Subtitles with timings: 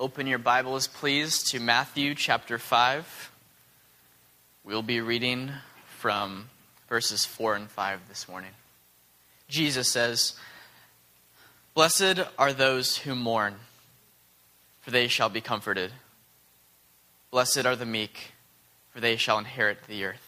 [0.00, 3.32] open your Bibles, please, to Matthew chapter 5.
[4.62, 5.50] We'll be reading
[5.96, 6.50] from
[6.88, 8.52] verses 4 and 5 this morning.
[9.48, 10.34] Jesus says,
[11.74, 13.56] Blessed are those who mourn,
[14.82, 15.90] for they shall be comforted.
[17.32, 18.32] Blessed are the meek,
[18.92, 20.27] for they shall inherit the earth.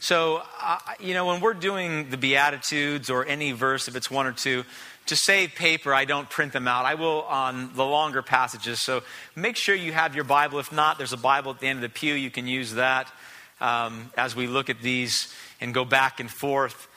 [0.00, 4.26] So, uh, you know, when we're doing the Beatitudes or any verse, if it's one
[4.26, 4.64] or two,
[5.06, 6.84] to save paper, I don't print them out.
[6.84, 8.80] I will on the longer passages.
[8.80, 9.02] So
[9.34, 10.58] make sure you have your Bible.
[10.58, 12.14] If not, there's a Bible at the end of the pew.
[12.14, 13.10] You can use that
[13.60, 16.88] um, as we look at these and go back and forth.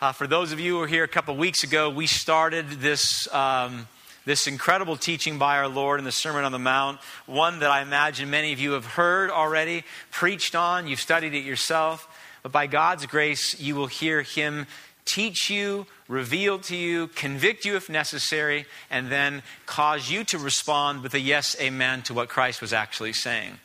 [0.00, 3.28] Uh, for those of you who were here a couple weeks ago, we started this.
[3.32, 3.86] Um,
[4.26, 7.80] this incredible teaching by our Lord in the Sermon on the Mount, one that I
[7.80, 12.06] imagine many of you have heard already, preached on, you've studied it yourself.
[12.42, 14.66] But by God's grace, you will hear him
[15.04, 21.02] teach you, reveal to you, convict you if necessary, and then cause you to respond
[21.02, 23.58] with a yes, amen to what Christ was actually saying.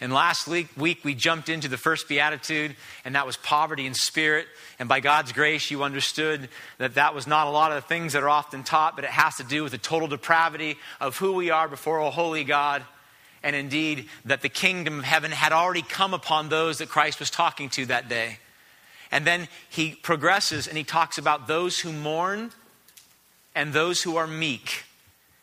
[0.00, 3.94] And last week, week, we jumped into the first beatitude, and that was poverty in
[3.94, 4.46] spirit.
[4.78, 8.12] And by God's grace, you understood that that was not a lot of the things
[8.12, 11.32] that are often taught, but it has to do with the total depravity of who
[11.32, 12.82] we are before a holy God
[13.46, 17.30] and indeed that the kingdom of heaven had already come upon those that Christ was
[17.30, 18.38] talking to that day.
[19.12, 22.50] And then he progresses and he talks about those who mourn
[23.54, 24.82] and those who are meek.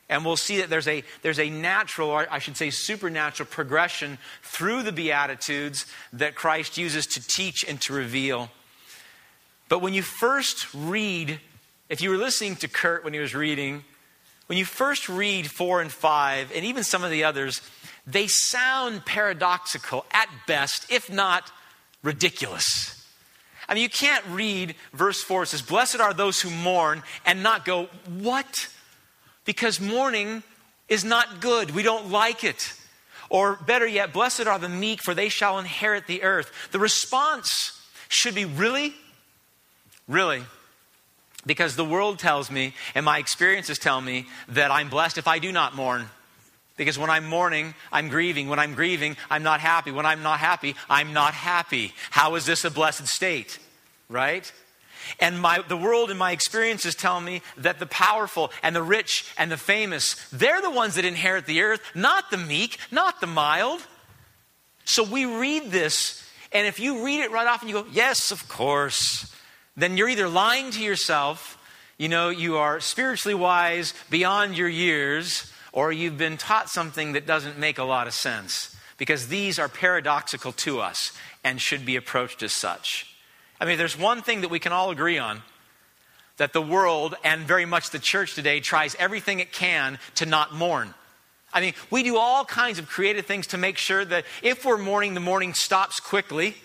[0.09, 4.17] And we'll see that there's a, there's a natural, or I should say supernatural progression
[4.41, 8.49] through the Beatitudes that Christ uses to teach and to reveal.
[9.69, 11.39] But when you first read,
[11.87, 13.85] if you were listening to Kurt when he was reading,
[14.47, 17.61] when you first read four and five, and even some of the others,
[18.05, 21.51] they sound paradoxical at best, if not
[22.01, 22.99] ridiculous.
[23.67, 27.41] I mean, you can't read verse 4, it says, Blessed are those who mourn, and
[27.41, 27.87] not go,
[28.19, 28.67] What?
[29.45, 30.43] Because mourning
[30.89, 31.71] is not good.
[31.71, 32.73] We don't like it.
[33.29, 36.51] Or better yet, Blessed are the meek, for they shall inherit the earth.
[36.71, 38.93] The response should be, Really?
[40.07, 40.43] Really?
[41.45, 45.39] Because the world tells me, and my experiences tell me, that I'm blessed if I
[45.39, 46.09] do not mourn.
[46.75, 48.49] Because when I'm mourning, I'm grieving.
[48.49, 49.91] When I'm grieving, I'm not happy.
[49.91, 51.93] When I'm not happy, I'm not happy.
[52.09, 53.59] How is this a blessed state?
[54.09, 54.51] Right?
[55.19, 59.31] And my, the world and my experiences tell me that the powerful and the rich
[59.37, 63.27] and the famous, they're the ones that inherit the earth, not the meek, not the
[63.27, 63.85] mild.
[64.85, 68.31] So we read this, and if you read it right off and you go, yes,
[68.31, 69.33] of course,
[69.75, 71.57] then you're either lying to yourself,
[71.97, 77.27] you know, you are spiritually wise beyond your years, or you've been taught something that
[77.27, 81.11] doesn't make a lot of sense because these are paradoxical to us
[81.43, 83.13] and should be approached as such.
[83.59, 85.41] I mean, there's one thing that we can all agree on
[86.37, 90.53] that the world and very much the church today tries everything it can to not
[90.53, 90.93] mourn.
[91.53, 94.77] I mean, we do all kinds of creative things to make sure that if we're
[94.77, 96.55] mourning, the mourning stops quickly.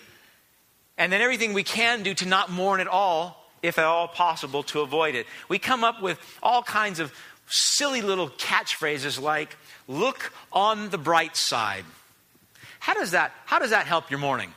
[0.97, 4.63] And then everything we can do to not mourn at all, if at all possible,
[4.63, 5.27] to avoid it.
[5.47, 7.13] We come up with all kinds of
[7.49, 11.83] silly little catchphrases like, look on the bright side.
[12.79, 14.53] How does that, how does that help your morning?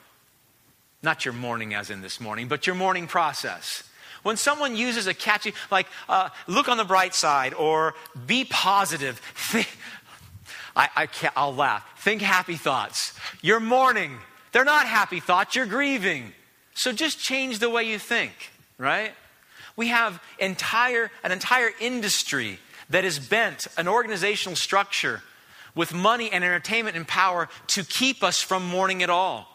[1.02, 3.82] Not your morning as in this morning, but your morning process.
[4.22, 7.94] When someone uses a catchy, like, uh, look on the bright side or
[8.26, 9.20] be positive,
[10.76, 11.84] I, I can't, I'll laugh.
[11.98, 13.18] Think happy thoughts.
[13.42, 14.18] Your morning,
[14.52, 16.32] they're not happy thoughts, you're grieving.
[16.74, 18.32] So just change the way you think,
[18.78, 19.12] right?
[19.74, 22.58] We have entire, an entire industry
[22.90, 25.22] that is bent, an organizational structure
[25.74, 29.48] with money and entertainment and power to keep us from mourning at all.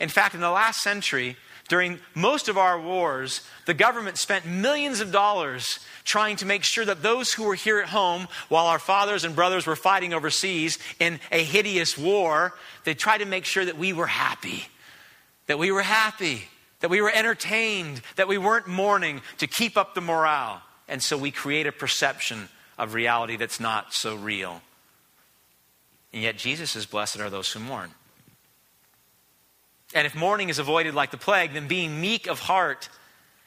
[0.00, 1.36] In fact, in the last century,
[1.68, 6.84] during most of our wars, the government spent millions of dollars trying to make sure
[6.84, 10.78] that those who were here at home, while our fathers and brothers were fighting overseas
[10.98, 14.66] in a hideous war, they tried to make sure that we were happy.
[15.46, 16.42] That we were happy.
[16.80, 18.02] That we were entertained.
[18.16, 20.62] That we weren't mourning to keep up the morale.
[20.92, 24.60] And so we create a perception of reality that's not so real.
[26.12, 27.92] And yet, Jesus says, Blessed are those who mourn.
[29.94, 32.90] And if mourning is avoided like the plague, then being meek of heart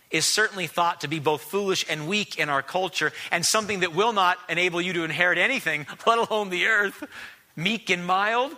[0.09, 3.94] is certainly thought to be both foolish and weak in our culture and something that
[3.94, 7.03] will not enable you to inherit anything, let alone the earth.
[7.56, 8.53] Meek and mild.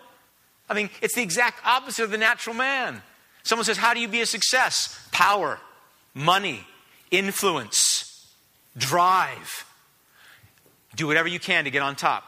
[0.69, 3.01] I mean, it's the exact opposite of the natural man.
[3.43, 4.97] Someone says, How do you be a success?
[5.11, 5.59] Power,
[6.13, 6.65] money,
[7.11, 7.86] influence,
[8.77, 9.65] drive.
[10.95, 12.23] Do whatever you can to get on top.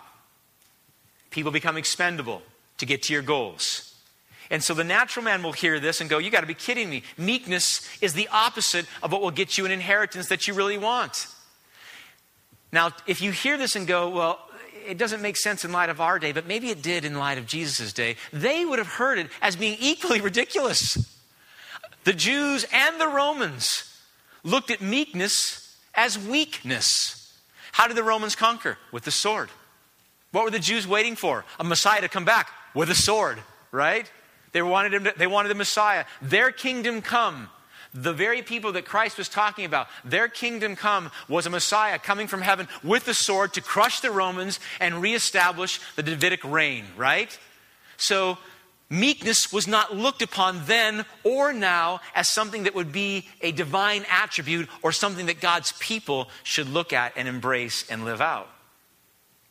[1.31, 2.41] People become expendable
[2.77, 3.85] to get to your goals.
[4.49, 6.89] And so the natural man will hear this and go, You got to be kidding
[6.89, 7.03] me.
[7.17, 11.27] Meekness is the opposite of what will get you an inheritance that you really want.
[12.71, 14.39] Now, if you hear this and go, Well,
[14.87, 17.37] it doesn't make sense in light of our day, but maybe it did in light
[17.37, 18.15] of Jesus' day.
[18.33, 21.15] They would have heard it as being equally ridiculous.
[22.05, 23.83] The Jews and the Romans
[24.43, 25.68] looked at meekness
[25.99, 27.37] as weakness.
[27.73, 28.77] How did the Romans conquer?
[28.93, 29.49] With the sword.
[30.31, 31.43] What were the Jews waiting for?
[31.59, 33.37] A Messiah to come back with a sword,
[33.71, 34.09] right?
[34.53, 36.05] They wanted, him to, they wanted the Messiah.
[36.21, 37.49] Their kingdom come.
[37.93, 42.27] The very people that Christ was talking about, their kingdom come was a Messiah coming
[42.27, 47.37] from heaven with the sword to crush the Romans and reestablish the Davidic reign, right?
[47.97, 48.37] So
[48.89, 54.05] meekness was not looked upon then or now as something that would be a divine
[54.09, 58.49] attribute or something that God's people should look at and embrace and live out.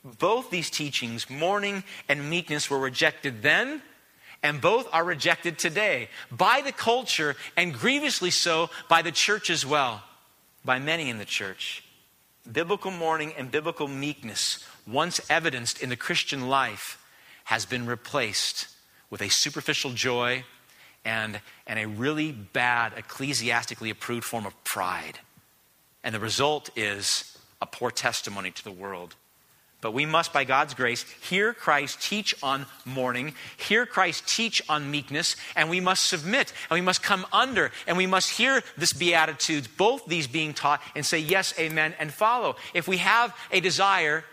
[0.04, 3.82] Both these teachings, mourning and meekness, were rejected then
[4.42, 9.66] and both are rejected today by the culture and grievously so by the church as
[9.66, 10.02] well,
[10.64, 11.84] by many in the church.
[12.50, 17.04] Biblical mourning and biblical meekness, once evidenced in the Christian life,
[17.44, 18.68] has been replaced
[19.10, 20.44] with a superficial joy
[21.04, 25.20] and, and a really bad, ecclesiastically approved form of pride.
[26.04, 29.14] And the result is a poor testimony to the world.
[29.80, 34.90] But we must, by God's grace, hear Christ teach on mourning, hear Christ teach on
[34.90, 38.92] meekness, and we must submit, and we must come under, and we must hear this
[38.92, 42.56] Beatitudes, both these being taught, and say yes, amen, and follow.
[42.74, 44.24] If we have a desire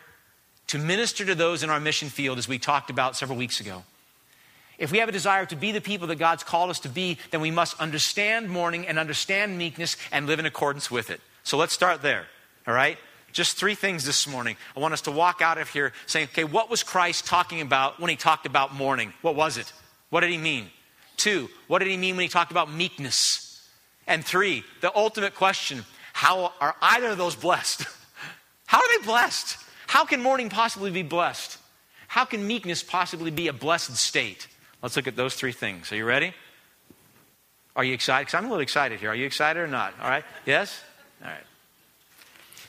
[0.67, 3.83] to minister to those in our mission field, as we talked about several weeks ago,
[4.77, 7.17] if we have a desire to be the people that God's called us to be,
[7.31, 11.21] then we must understand mourning and understand meekness and live in accordance with it.
[11.43, 12.25] So let's start there,
[12.67, 12.97] all right?
[13.31, 14.57] Just three things this morning.
[14.75, 17.99] I want us to walk out of here saying, okay, what was Christ talking about
[17.99, 19.13] when he talked about mourning?
[19.21, 19.71] What was it?
[20.09, 20.69] What did he mean?
[21.17, 23.67] Two, what did he mean when he talked about meekness?
[24.07, 27.85] And three, the ultimate question how are either of those blessed?
[28.67, 29.57] How are they blessed?
[29.85, 31.57] How can mourning possibly be blessed?
[32.07, 34.47] How can meekness possibly be a blessed state?
[34.85, 35.91] Let's look at those three things.
[35.91, 36.31] Are you ready?
[37.75, 38.27] Are you excited?
[38.27, 39.09] Because I'm a little excited here.
[39.09, 39.95] Are you excited or not?
[39.99, 40.23] All right?
[40.45, 40.79] Yes?
[41.23, 41.43] All right.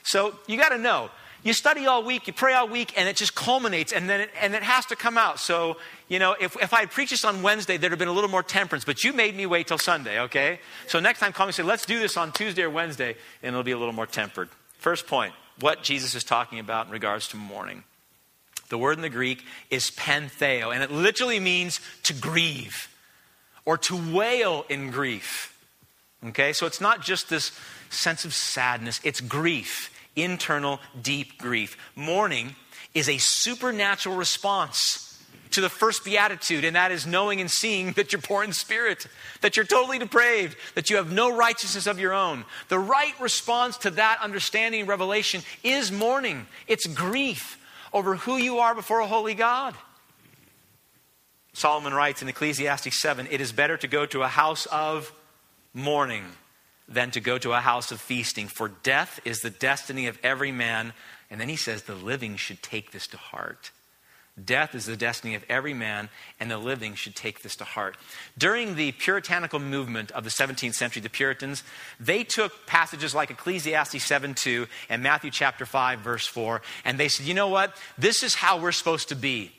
[0.02, 1.10] So you got to know.
[1.42, 4.30] You study all week, you pray all week, and it just culminates, and then it,
[4.40, 5.40] and it has to come out.
[5.40, 5.76] So,
[6.08, 8.30] you know, if, if I had preached this on Wednesday, there'd have been a little
[8.30, 10.60] more temperance, but you made me wait till Sunday, okay?
[10.86, 13.50] So next time, call me and say, let's do this on Tuesday or Wednesday, and
[13.50, 14.48] it'll be a little more tempered.
[14.78, 17.84] First point what Jesus is talking about in regards to mourning.
[18.68, 22.88] The word in the Greek is pentheo, and it literally means to grieve
[23.64, 25.52] or to wail in grief.
[26.24, 27.52] Okay, so it's not just this
[27.90, 31.76] sense of sadness, it's grief internal, deep grief.
[31.94, 32.56] Mourning
[32.94, 35.02] is a supernatural response
[35.50, 39.06] to the first beatitude, and that is knowing and seeing that you're poor in spirit,
[39.42, 42.44] that you're totally depraved, that you have no righteousness of your own.
[42.68, 47.58] The right response to that understanding and revelation is mourning, it's grief
[47.93, 49.75] over who you are before a holy God.
[51.53, 55.12] Solomon writes in Ecclesiastes 7 it is better to go to a house of
[55.73, 56.25] mourning
[56.88, 58.47] than to go to a house of feasting.
[58.47, 60.93] For death is the destiny of every man.
[61.31, 63.73] And then he says, the living should take this to heart.
[64.43, 67.97] Death is the destiny of every man, and the living should take this to heart.
[68.37, 71.62] During the puritanical movement of the 17th century, the Puritans,
[71.99, 77.09] they took passages like Ecclesiastes 7 2 and Matthew chapter 5, verse 4, and they
[77.09, 77.75] said, you know what?
[77.97, 79.52] This is how we're supposed to be.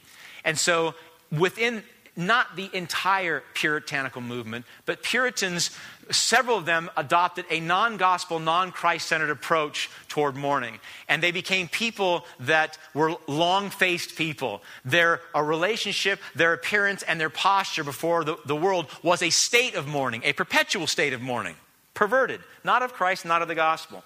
[0.46, 0.94] And so,
[1.32, 1.82] within
[2.18, 5.70] not the entire puritanical movement, but Puritans
[6.12, 10.80] several of them adopted a non gospel, non Christ centered approach toward mourning.
[11.08, 14.62] And they became people that were long faced people.
[14.84, 19.88] Their relationship, their appearance, and their posture before the, the world was a state of
[19.88, 21.56] mourning, a perpetual state of mourning.
[21.94, 24.04] Perverted, not of Christ, not of the gospel.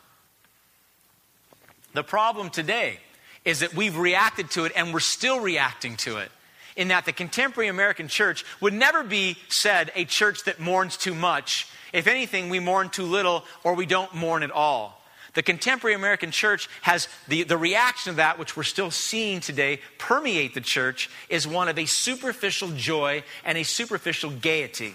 [1.94, 3.00] The problem today
[3.44, 6.32] is that we've reacted to it and we're still reacting to it
[6.76, 11.14] in that the contemporary American church would never be said a church that mourns too
[11.14, 11.68] much.
[11.94, 15.02] If anything, we mourn too little or we don't mourn at all.
[15.34, 19.80] The contemporary American church has the, the reaction of that, which we're still seeing today
[19.98, 24.94] permeate the church, is one of a superficial joy and a superficial gaiety,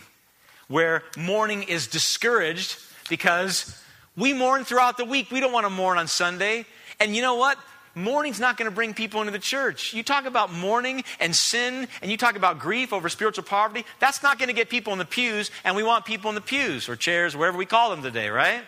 [0.68, 2.76] where mourning is discouraged
[3.08, 3.82] because
[4.16, 5.30] we mourn throughout the week.
[5.30, 6.66] We don't want to mourn on Sunday.
[7.00, 7.58] And you know what?
[7.96, 9.92] Mourning's not going to bring people into the church.
[9.92, 14.22] You talk about mourning and sin, and you talk about grief over spiritual poverty, that's
[14.22, 16.88] not going to get people in the pews, and we want people in the pews
[16.88, 18.62] or chairs, wherever we call them today, right?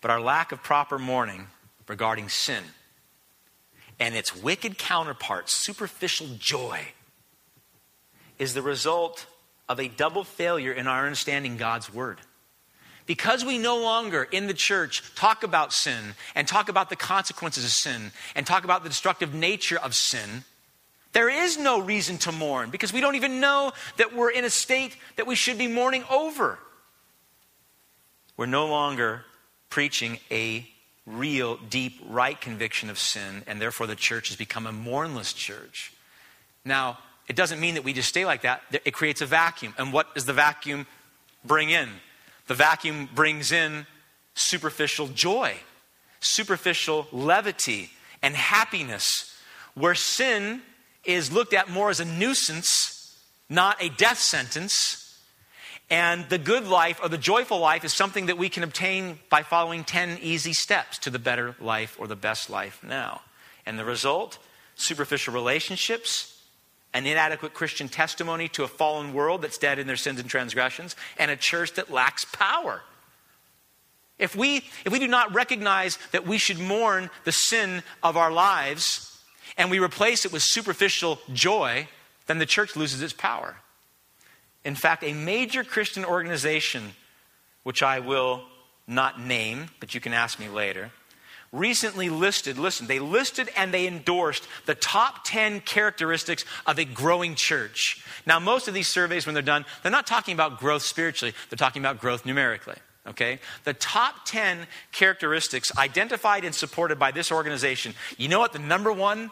[0.00, 1.48] But our lack of proper mourning
[1.88, 2.62] regarding sin
[3.98, 6.80] and its wicked counterpart, superficial joy,
[8.38, 9.26] is the result
[9.68, 12.18] of a double failure in our understanding God's word.
[13.06, 17.64] Because we no longer in the church talk about sin and talk about the consequences
[17.64, 20.44] of sin and talk about the destructive nature of sin,
[21.12, 24.50] there is no reason to mourn because we don't even know that we're in a
[24.50, 26.58] state that we should be mourning over.
[28.36, 29.24] We're no longer
[29.70, 30.66] preaching a
[31.06, 35.92] real, deep, right conviction of sin, and therefore the church has become a mournless church.
[36.64, 38.62] Now, it doesn't mean that we just stay like that.
[38.84, 39.74] It creates a vacuum.
[39.78, 40.86] And what does the vacuum
[41.44, 41.88] bring in?
[42.46, 43.86] The vacuum brings in
[44.34, 45.54] superficial joy,
[46.20, 47.90] superficial levity,
[48.22, 49.34] and happiness,
[49.74, 50.62] where sin
[51.04, 55.00] is looked at more as a nuisance, not a death sentence.
[55.90, 59.42] And the good life or the joyful life is something that we can obtain by
[59.42, 63.20] following 10 easy steps to the better life or the best life now.
[63.66, 64.38] And the result
[64.76, 66.33] superficial relationships,
[66.94, 70.94] an inadequate Christian testimony to a fallen world that's dead in their sins and transgressions,
[71.18, 72.82] and a church that lacks power.
[74.18, 78.30] If we, if we do not recognize that we should mourn the sin of our
[78.30, 79.20] lives
[79.58, 81.88] and we replace it with superficial joy,
[82.26, 83.56] then the church loses its power.
[84.64, 86.92] In fact, a major Christian organization,
[87.64, 88.44] which I will
[88.86, 90.92] not name, but you can ask me later,
[91.54, 97.34] recently listed, listen, they listed and they endorsed the top 10 characteristics of a growing
[97.34, 98.04] church.
[98.26, 101.56] Now, most of these surveys, when they're done, they're not talking about growth spiritually, they're
[101.56, 102.76] talking about growth numerically.
[103.06, 103.38] Okay?
[103.64, 107.94] The top 10 characteristics identified and supported by this organization.
[108.16, 109.30] You know what the number one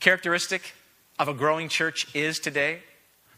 [0.00, 0.74] characteristic
[1.18, 2.80] of a growing church is today?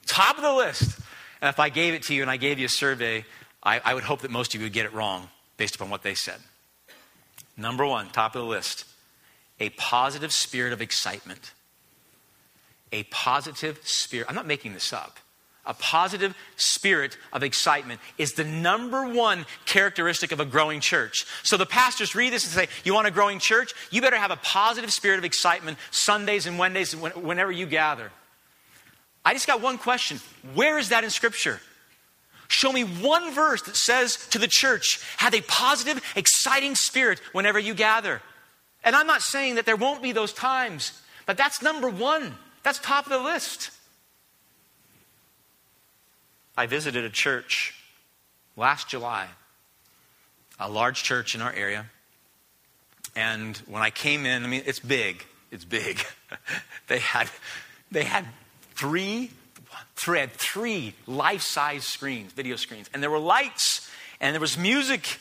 [0.07, 0.99] Top of the list.
[1.41, 3.25] And if I gave it to you and I gave you a survey,
[3.63, 6.03] I, I would hope that most of you would get it wrong based upon what
[6.03, 6.39] they said.
[7.59, 8.85] Number one, top of the list,
[9.59, 11.53] a positive spirit of excitement.
[12.93, 14.27] A positive spirit.
[14.29, 15.19] I'm not making this up.
[15.67, 21.27] A positive spirit of excitement is the number one characteristic of a growing church.
[21.43, 23.75] So the pastors read this and say, You want a growing church?
[23.91, 28.11] You better have a positive spirit of excitement Sundays and Wednesdays, whenever you gather.
[29.27, 30.21] I just got one question
[30.55, 31.61] Where is that in Scripture?
[32.49, 37.59] Show me one verse that says to the church, have a positive, exciting spirit whenever
[37.59, 38.23] you gather.
[38.83, 42.35] And I'm not saying that there won't be those times, but that's number one.
[42.63, 43.71] That's top of the list.
[46.57, 47.75] I visited a church
[48.57, 49.29] last July,
[50.59, 51.87] a large church in our area.
[53.15, 55.25] And when I came in, I mean, it's big.
[55.51, 56.05] It's big.
[56.89, 57.29] they had,
[57.91, 58.25] they had
[58.75, 59.31] three
[60.07, 63.89] had three life size screens, video screens, and there were lights
[64.21, 65.21] and there was music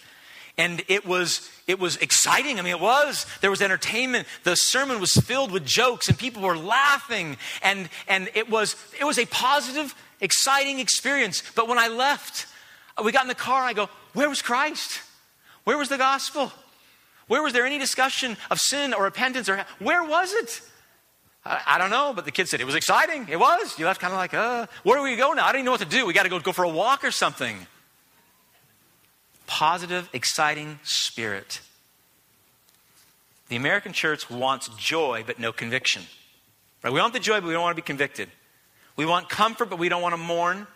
[0.58, 2.60] and it was it was exciting.
[2.60, 4.28] I mean it was there was entertainment.
[4.44, 9.06] The sermon was filled with jokes and people were laughing and and it was it
[9.06, 11.44] was a positive exciting experience.
[11.56, 12.48] But when i left
[13.04, 15.02] we got in the car i go where was christ?
[15.64, 16.52] Where was the gospel?
[17.28, 20.62] Where was there any discussion of sin or repentance or where was it
[21.48, 23.28] I, I, don't know, but the kid said it was exciting.
[23.30, 23.80] It was.
[23.80, 25.46] You left kind of like, uh, where do we go now?
[25.46, 26.06] I don't even know what to do.
[26.06, 27.68] We got to go go for a walk or something.
[29.46, 31.62] Positive, exciting spirit.
[33.48, 36.04] The American church wants joy, but no conviction.
[36.84, 36.92] Right?
[36.92, 38.30] We want the joy, but we don't want to be convicted.
[38.98, 40.68] We want comfort, but we don't want to mourn.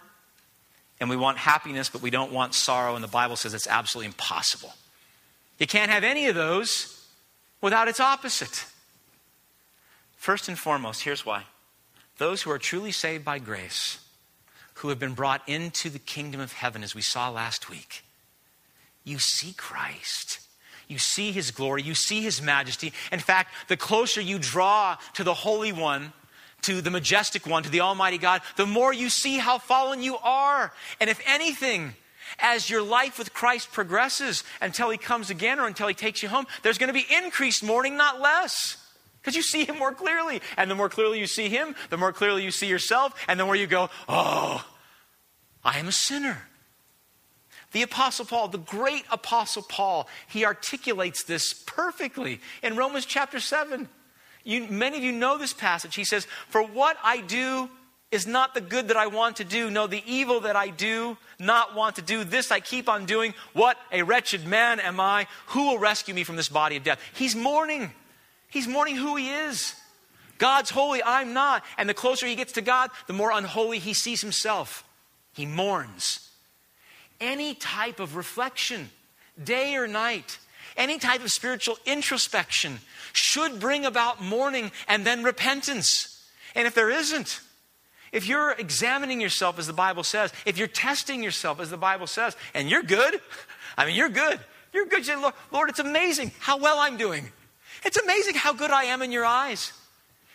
[1.01, 2.95] And we want happiness, but we don't want sorrow.
[2.95, 4.73] And the Bible says it's absolutely impossible.
[5.57, 7.05] You can't have any of those
[7.59, 8.65] without its opposite.
[10.21, 11.45] First and foremost, here's why
[12.19, 13.97] those who are truly saved by grace,
[14.75, 18.03] who have been brought into the kingdom of heaven, as we saw last week,
[19.03, 20.41] you see Christ.
[20.87, 21.81] You see his glory.
[21.81, 22.93] You see his majesty.
[23.11, 26.13] In fact, the closer you draw to the Holy One,
[26.61, 30.17] to the majestic one, to the Almighty God, the more you see how fallen you
[30.17, 30.71] are.
[30.99, 31.95] And if anything,
[32.37, 36.29] as your life with Christ progresses until he comes again or until he takes you
[36.29, 38.77] home, there's going to be increased mourning, not less.
[39.21, 40.41] Because you see him more clearly.
[40.57, 43.45] And the more clearly you see him, the more clearly you see yourself, and the
[43.45, 44.65] more you go, oh,
[45.63, 46.47] I am a sinner.
[47.71, 53.87] The Apostle Paul, the great Apostle Paul, he articulates this perfectly in Romans chapter 7.
[54.43, 55.95] You, many of you know this passage.
[55.95, 57.69] He says, For what I do
[58.11, 59.69] is not the good that I want to do.
[59.69, 62.23] No, the evil that I do not want to do.
[62.23, 63.33] This I keep on doing.
[63.53, 65.27] What a wretched man am I.
[65.47, 66.99] Who will rescue me from this body of death?
[67.13, 67.91] He's mourning.
[68.51, 69.75] He's mourning who he is.
[70.37, 71.63] God's holy, I'm not.
[71.77, 74.83] And the closer he gets to God, the more unholy he sees himself.
[75.33, 76.29] He mourns.
[77.19, 78.89] Any type of reflection,
[79.41, 80.37] day or night,
[80.75, 82.79] any type of spiritual introspection
[83.13, 86.23] should bring about mourning and then repentance.
[86.55, 87.39] And if there isn't,
[88.11, 92.07] if you're examining yourself as the Bible says, if you're testing yourself as the Bible
[92.07, 93.21] says, and you're good,
[93.77, 94.39] I mean, you're good.
[94.73, 95.07] You're good.
[95.07, 97.31] Lord, Lord, it's amazing how well I'm doing.
[97.83, 99.73] It's amazing how good I am in your eyes.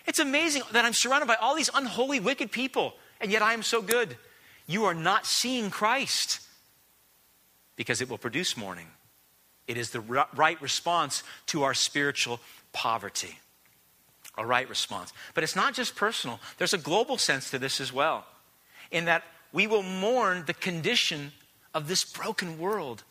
[0.07, 3.63] It's amazing that I'm surrounded by all these unholy, wicked people, and yet I am
[3.63, 4.17] so good.
[4.67, 6.41] You are not seeing Christ
[7.77, 8.89] because it will produce mourning.
[9.67, 12.41] It is the right response to our spiritual
[12.73, 13.39] poverty.
[14.39, 15.13] A right response.
[15.35, 18.27] But it's not just personal, there's a global sense to this as well,
[18.91, 21.33] in that we will mourn the condition
[21.75, 23.03] of this broken world.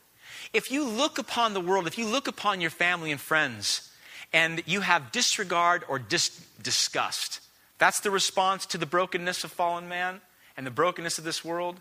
[0.53, 3.91] If you look upon the world, if you look upon your family and friends,
[4.35, 7.39] and you have disregard or dis- disgust,
[7.77, 10.19] that's the response to the brokenness of fallen man
[10.57, 11.79] and the brokenness of this world,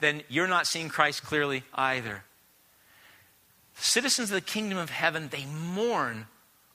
[0.00, 2.24] then you're not seeing Christ clearly either.
[3.76, 6.28] Citizens of the kingdom of heaven, they mourn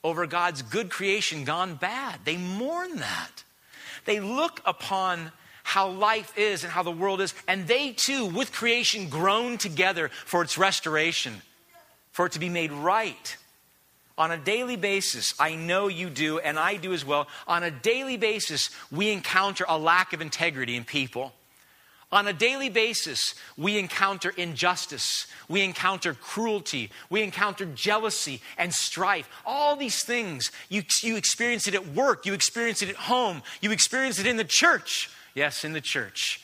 [0.03, 2.19] over God's good creation gone bad.
[2.23, 3.43] They mourn that.
[4.05, 5.31] They look upon
[5.63, 10.09] how life is and how the world is, and they too, with creation, groan together
[10.25, 11.41] for its restoration,
[12.11, 13.35] for it to be made right.
[14.17, 17.27] On a daily basis, I know you do, and I do as well.
[17.47, 21.33] On a daily basis, we encounter a lack of integrity in people.
[22.11, 29.29] On a daily basis, we encounter injustice, we encounter cruelty, we encounter jealousy and strife.
[29.45, 33.71] All these things, you, you experience it at work, you experience it at home, you
[33.71, 35.09] experience it in the church.
[35.35, 36.41] Yes, in the church.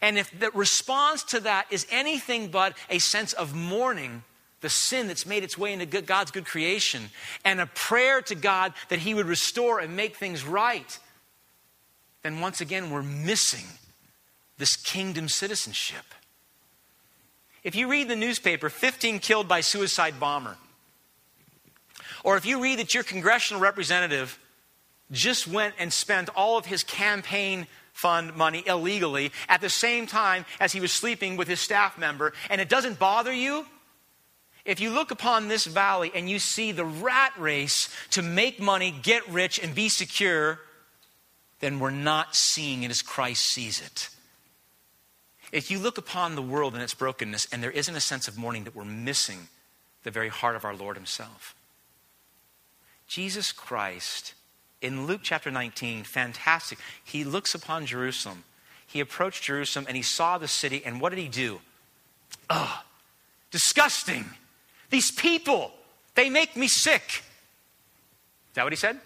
[0.00, 4.24] And if the response to that is anything but a sense of mourning,
[4.64, 7.10] the sin that's made its way into God's good creation,
[7.44, 10.98] and a prayer to God that He would restore and make things right,
[12.22, 13.66] then once again we're missing
[14.56, 16.06] this kingdom citizenship.
[17.62, 20.56] If you read the newspaper, 15 killed by suicide bomber,
[22.22, 24.38] or if you read that your congressional representative
[25.12, 30.46] just went and spent all of his campaign fund money illegally at the same time
[30.58, 33.66] as he was sleeping with his staff member, and it doesn't bother you,
[34.64, 38.94] if you look upon this valley and you see the rat race to make money,
[39.02, 40.58] get rich, and be secure,
[41.60, 44.08] then we're not seeing it as Christ sees it.
[45.52, 48.38] If you look upon the world and its brokenness, and there isn't a sense of
[48.38, 49.48] mourning, that we're missing
[50.02, 51.54] the very heart of our Lord Himself.
[53.06, 54.34] Jesus Christ,
[54.80, 56.78] in Luke chapter 19, fantastic.
[57.02, 58.44] He looks upon Jerusalem.
[58.86, 61.60] He approached Jerusalem and he saw the city, and what did he do?
[62.48, 62.78] Ugh,
[63.50, 64.24] disgusting.
[64.90, 65.72] These people,
[66.14, 67.02] they make me sick.
[67.08, 68.98] Is that what he said?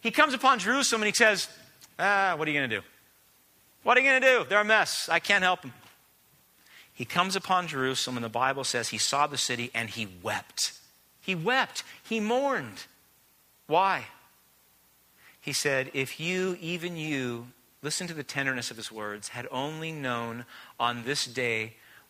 [0.00, 1.48] He comes upon Jerusalem and he says,
[1.98, 2.82] Ah, what are you going to do?
[3.82, 4.46] What are you going to do?
[4.48, 5.08] They're a mess.
[5.08, 5.72] I can't help them.
[6.94, 10.72] He comes upon Jerusalem, and the Bible says he saw the city and he wept.
[11.20, 11.82] He wept.
[12.02, 12.84] He mourned.
[13.66, 14.04] Why?
[15.40, 17.48] He said, If you, even you,
[17.82, 20.44] listen to the tenderness of his words, had only known
[20.78, 21.74] on this day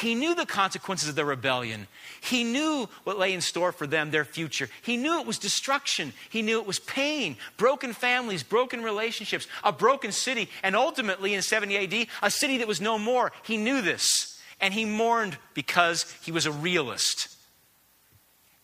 [0.00, 1.86] he knew the consequences of their rebellion.
[2.22, 4.70] He knew what lay in store for them, their future.
[4.80, 6.14] He knew it was destruction.
[6.30, 11.42] He knew it was pain, broken families, broken relationships, a broken city, and ultimately in
[11.42, 13.32] 70 AD, a city that was no more.
[13.44, 14.40] He knew this.
[14.60, 17.36] And he mourned because he was a realist.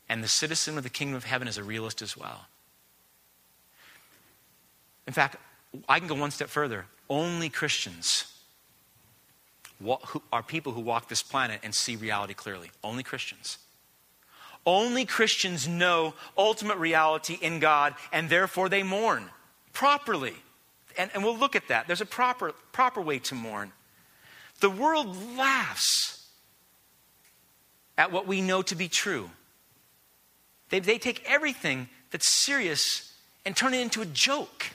[0.09, 2.47] And the citizen of the kingdom of heaven is a realist as well.
[5.07, 5.37] In fact,
[5.88, 6.87] I can go one step further.
[7.11, 8.38] Only Christians
[10.33, 12.71] are people who walk this planet and see reality clearly.
[12.83, 13.59] Only Christians.
[14.67, 19.31] Only Christians know ultimate reality in God, and therefore they mourn
[19.73, 20.35] properly.
[20.97, 21.87] And, and we'll look at that.
[21.87, 23.73] There's a proper, proper way to mourn.
[24.61, 26.29] The world laughs
[27.97, 29.31] at what we know to be true.
[30.71, 33.12] They, they take everything that's serious
[33.45, 34.67] and turn it into a joke.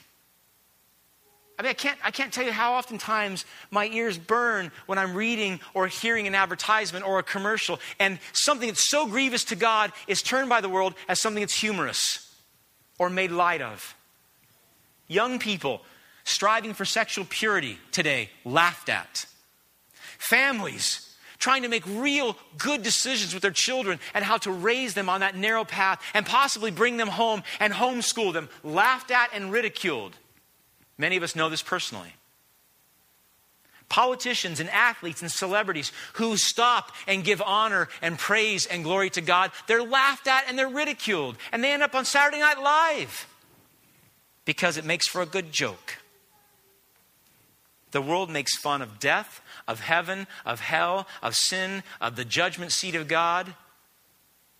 [1.58, 5.14] I mean, I can't, I can't tell you how oftentimes my ears burn when I'm
[5.14, 9.92] reading or hearing an advertisement or a commercial, and something that's so grievous to God
[10.08, 12.34] is turned by the world as something that's humorous
[12.98, 13.94] or made light of.
[15.06, 15.82] Young people
[16.24, 19.26] striving for sexual purity today laughed at.
[20.18, 25.10] Families trying to make real good decisions with their children and how to raise them
[25.10, 29.52] on that narrow path and possibly bring them home and homeschool them, laughed at and
[29.52, 30.16] ridiculed.
[30.96, 32.14] Many of us know this personally.
[33.88, 39.20] Politicians and athletes and celebrities who stop and give honor and praise and glory to
[39.20, 41.36] God, they're laughed at and they're ridiculed.
[41.52, 43.26] And they end up on Saturday Night Live
[44.44, 45.98] because it makes for a good joke.
[47.90, 52.72] The world makes fun of death, of heaven, of hell, of sin, of the judgment
[52.72, 53.54] seat of God,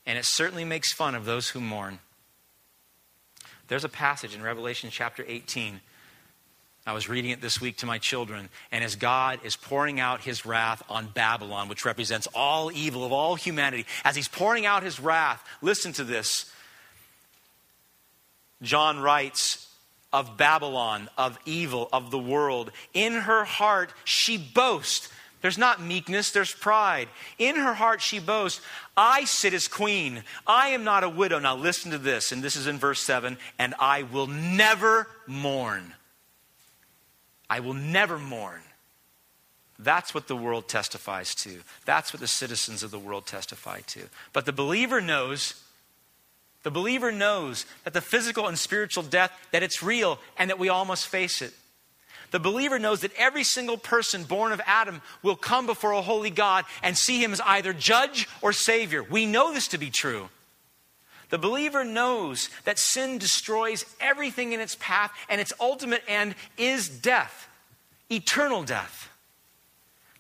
[0.07, 1.99] and it certainly makes fun of those who mourn.
[3.67, 5.81] There's a passage in Revelation chapter 18.
[6.87, 10.21] I was reading it this week to my children, and as God is pouring out
[10.21, 14.83] his wrath on Babylon, which represents all evil of all humanity, as he's pouring out
[14.83, 16.53] his wrath, listen to this.
[18.61, 19.67] John writes
[20.13, 22.71] of Babylon, of evil, of the world.
[22.93, 25.09] In her heart, she boasts.
[25.41, 27.09] There's not meekness, there's pride.
[27.39, 28.61] In her heart, she boasts,
[28.95, 30.23] I sit as queen.
[30.47, 31.39] I am not a widow.
[31.39, 35.95] Now, listen to this, and this is in verse 7 and I will never mourn.
[37.49, 38.61] I will never mourn.
[39.79, 41.61] That's what the world testifies to.
[41.85, 44.03] That's what the citizens of the world testify to.
[44.33, 45.61] But the believer knows
[46.63, 50.71] the believer knows that the physical and spiritual death that it's real and that we
[50.71, 51.53] all must face it.
[52.31, 56.31] The believer knows that every single person born of Adam will come before a holy
[56.31, 59.03] God and see him as either judge or savior.
[59.03, 60.31] We know this to be true.
[61.31, 66.89] The believer knows that sin destroys everything in its path and its ultimate end is
[66.89, 67.49] death,
[68.11, 69.11] eternal death.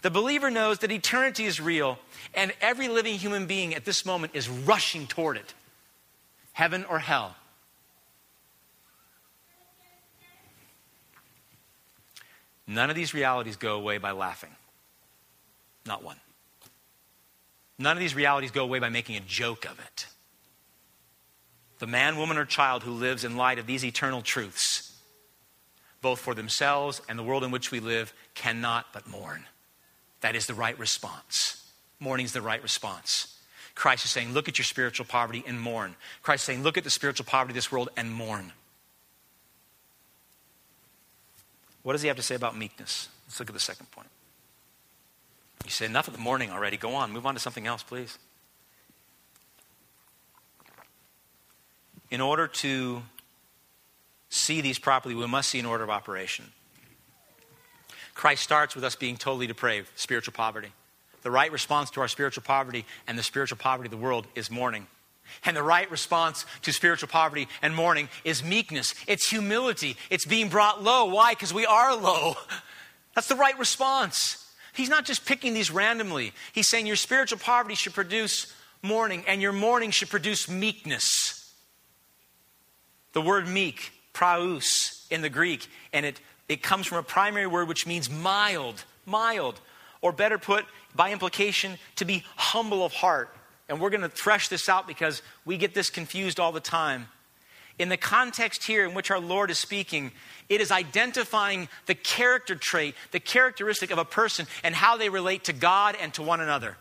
[0.03, 1.99] The believer knows that eternity is real
[2.35, 5.55] and every living human being at this moment is rushing toward it
[6.53, 7.35] heaven or hell.
[12.67, 14.51] None of these realities go away by laughing.
[15.85, 16.17] Not one.
[17.79, 20.07] None of these realities go away by making a joke of it.
[21.85, 24.90] The man, woman, or child who lives in light of these eternal truths,
[26.01, 29.44] both for themselves and the world in which we live, cannot but mourn.
[30.23, 31.62] That is the right response.
[32.01, 33.38] Mourning is the right response.
[33.75, 35.94] Christ is saying, look at your spiritual poverty and mourn.
[36.23, 38.53] Christ is saying, look at the spiritual poverty of this world and mourn.
[41.83, 43.11] What does he have to say about meekness?
[43.27, 44.09] Let's look at the second point.
[45.66, 46.79] You say enough of the mourning already.
[46.79, 47.12] Go on.
[47.12, 48.16] Move on to something else, please.
[52.14, 53.03] In order to
[54.29, 56.44] see these properly, we must see an order of operation.
[58.14, 60.68] Christ starts with us being totally depraved, spiritual poverty.
[61.22, 64.48] The right response to our spiritual poverty and the spiritual poverty of the world is
[64.48, 64.87] mourning.
[65.44, 68.94] And the right response to spiritual poverty and mourning is meekness.
[69.09, 69.96] It's humility.
[70.09, 71.07] It's being brought low.
[71.07, 71.33] Why?
[71.33, 72.37] Because we are low.
[73.16, 74.55] That's the right response.
[74.72, 76.33] He's not just picking these randomly.
[76.53, 81.34] He's saying your spiritual poverty should produce mourning, and your mourning should produce meekness.
[83.14, 87.66] The word meek, praus, in the Greek, and it, it comes from a primary word
[87.66, 89.61] which means mild, mild.
[90.03, 93.35] Or better put, by implication, to be humble of heart
[93.68, 97.09] and we're going to thresh this out because we get this confused all the time.
[97.79, 100.12] In the context here in which our Lord is speaking,
[100.48, 105.44] it is identifying the character trait, the characteristic of a person, and how they relate
[105.44, 106.77] to God and to one another.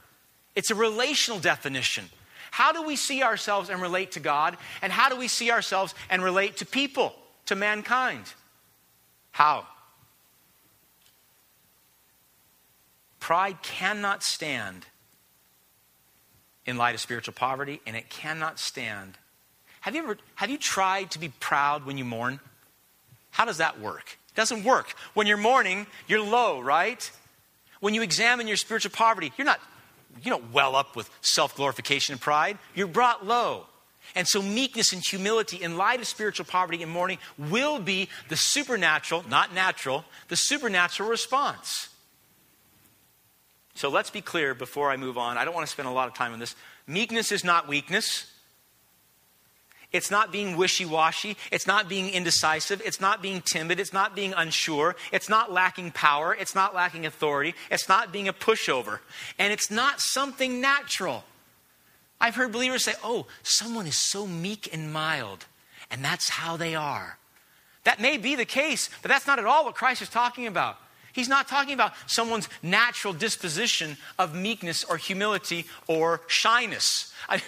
[0.55, 2.09] It's a relational definition.
[2.53, 4.57] How do we see ourselves and relate to God?
[4.83, 7.15] And how do we see ourselves and relate to people,
[7.47, 8.31] to mankind?
[9.31, 9.65] How?
[13.19, 14.85] Pride cannot stand
[16.67, 19.17] in light of spiritual poverty, and it cannot stand.
[19.81, 22.39] Have you ever have you tried to be proud when you mourn?
[23.31, 24.19] How does that work?
[24.29, 24.93] It doesn't work.
[25.15, 27.11] When you're mourning, you're low, right?
[27.79, 29.59] When you examine your spiritual poverty, you're not
[30.21, 32.57] you don't well up with self-glorification and pride.
[32.75, 33.65] You're brought low.
[34.15, 38.35] And so meekness and humility in light of spiritual poverty and mourning will be the
[38.35, 41.89] supernatural, not natural, the supernatural response.
[43.75, 45.37] So let's be clear before I move on.
[45.37, 46.55] I don't want to spend a lot of time on this.
[46.85, 48.25] Meekness is not weakness.
[49.93, 51.37] It's not being wishy washy.
[51.51, 52.81] It's not being indecisive.
[52.83, 53.79] It's not being timid.
[53.79, 54.95] It's not being unsure.
[55.11, 56.33] It's not lacking power.
[56.33, 57.53] It's not lacking authority.
[57.69, 58.99] It's not being a pushover.
[59.37, 61.23] And it's not something natural.
[62.19, 65.45] I've heard believers say, oh, someone is so meek and mild,
[65.91, 67.17] and that's how they are.
[67.83, 70.77] That may be the case, but that's not at all what Christ is talking about.
[71.11, 77.13] He's not talking about someone's natural disposition of meekness or humility or shyness.
[77.29, 77.41] I,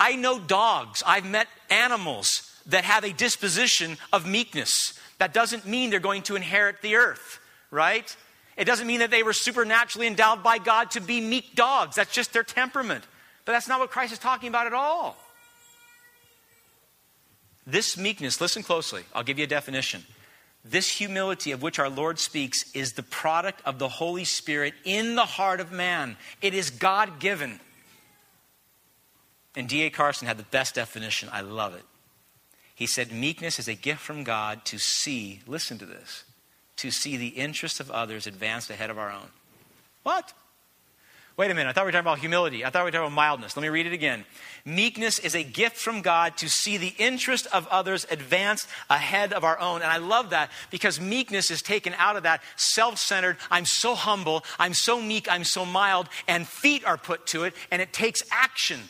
[0.00, 4.98] I know dogs, I've met animals that have a disposition of meekness.
[5.18, 7.38] That doesn't mean they're going to inherit the earth,
[7.70, 8.16] right?
[8.56, 11.96] It doesn't mean that they were supernaturally endowed by God to be meek dogs.
[11.96, 13.04] That's just their temperament.
[13.44, 15.18] But that's not what Christ is talking about at all.
[17.66, 20.04] This meekness, listen closely, I'll give you a definition.
[20.64, 25.14] This humility of which our Lord speaks is the product of the Holy Spirit in
[25.14, 26.16] the heart of man.
[26.40, 27.60] It is God given.
[29.56, 29.90] And D.A.
[29.90, 31.28] Carson had the best definition.
[31.32, 31.84] I love it.
[32.74, 36.24] He said, Meekness is a gift from God to see, listen to this,
[36.76, 39.28] to see the interests of others advanced ahead of our own.
[40.02, 40.32] What?
[41.36, 42.64] Wait a minute, I thought we were talking about humility.
[42.64, 43.56] I thought we were talking about mildness.
[43.56, 44.26] Let me read it again.
[44.64, 49.42] Meekness is a gift from God to see the interest of others advanced ahead of
[49.42, 49.80] our own.
[49.80, 53.94] And I love that because meekness is taken out of that self centered, I'm so
[53.94, 57.92] humble, I'm so meek, I'm so mild, and feet are put to it, and it
[57.92, 58.80] takes action.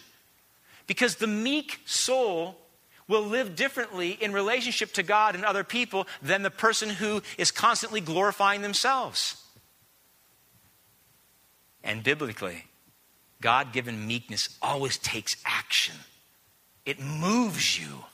[0.91, 2.57] Because the meek soul
[3.07, 7.53] will live differently in relationship to God and other people than the person who is
[7.53, 9.41] constantly glorifying themselves.
[11.85, 12.65] And biblically,
[13.41, 15.95] God given meekness always takes action,
[16.85, 18.07] it moves you.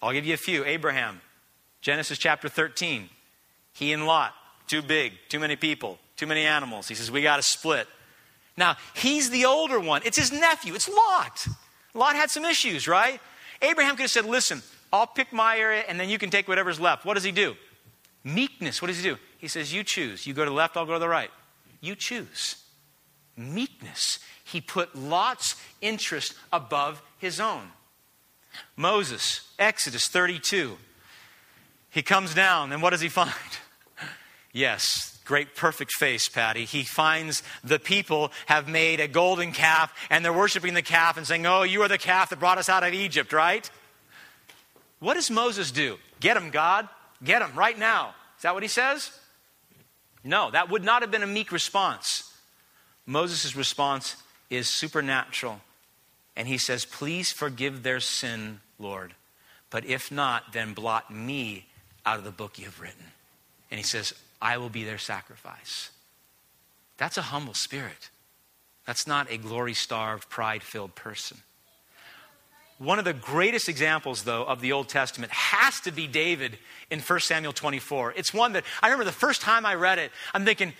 [0.00, 0.64] I'll give you a few.
[0.64, 1.20] Abraham,
[1.82, 3.10] Genesis chapter 13.
[3.74, 4.32] He and Lot,
[4.68, 6.88] too big, too many people, too many animals.
[6.88, 7.88] He says, We got to split.
[8.56, 10.02] Now, he's the older one.
[10.04, 10.74] It's his nephew.
[10.74, 11.46] It's Lot.
[11.94, 13.20] Lot had some issues, right?
[13.60, 14.62] Abraham could have said, Listen,
[14.92, 17.04] I'll pick my area and then you can take whatever's left.
[17.04, 17.56] What does he do?
[18.24, 18.82] Meekness.
[18.82, 19.16] What does he do?
[19.38, 20.26] He says, You choose.
[20.26, 21.30] You go to the left, I'll go to the right.
[21.80, 22.56] You choose.
[23.36, 24.18] Meekness.
[24.44, 27.70] He put Lot's interest above his own.
[28.76, 30.76] Moses, Exodus 32.
[31.90, 33.32] He comes down, and what does he find?
[34.54, 36.64] Yes, great perfect face, Patty.
[36.64, 41.26] He finds the people have made a golden calf, and they're worshiping the calf and
[41.26, 43.68] saying, Oh, you are the calf that brought us out of Egypt, right?
[45.00, 45.98] What does Moses do?
[46.20, 46.88] Get him, God.
[47.24, 48.14] Get him right now.
[48.36, 49.10] Is that what he says?
[50.24, 52.32] No, that would not have been a meek response.
[53.06, 54.16] Moses' response
[54.50, 55.60] is supernatural.
[56.36, 59.14] And he says, Please forgive their sin, Lord.
[59.70, 61.66] But if not, then blot me
[62.04, 63.04] out of the book you have written.
[63.70, 65.90] And he says, I will be their sacrifice.
[66.98, 68.10] That's a humble spirit.
[68.86, 71.38] That's not a glory starved, pride filled person.
[72.78, 76.58] One of the greatest examples, though, of the Old Testament has to be David
[76.90, 78.14] in 1 Samuel 24.
[78.16, 80.72] It's one that I remember the first time I read it, I'm thinking,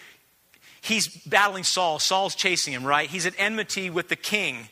[0.81, 2.01] he's battling Saul.
[2.01, 3.09] Saul's chasing him, right?
[3.09, 4.69] He's at enmity with the king.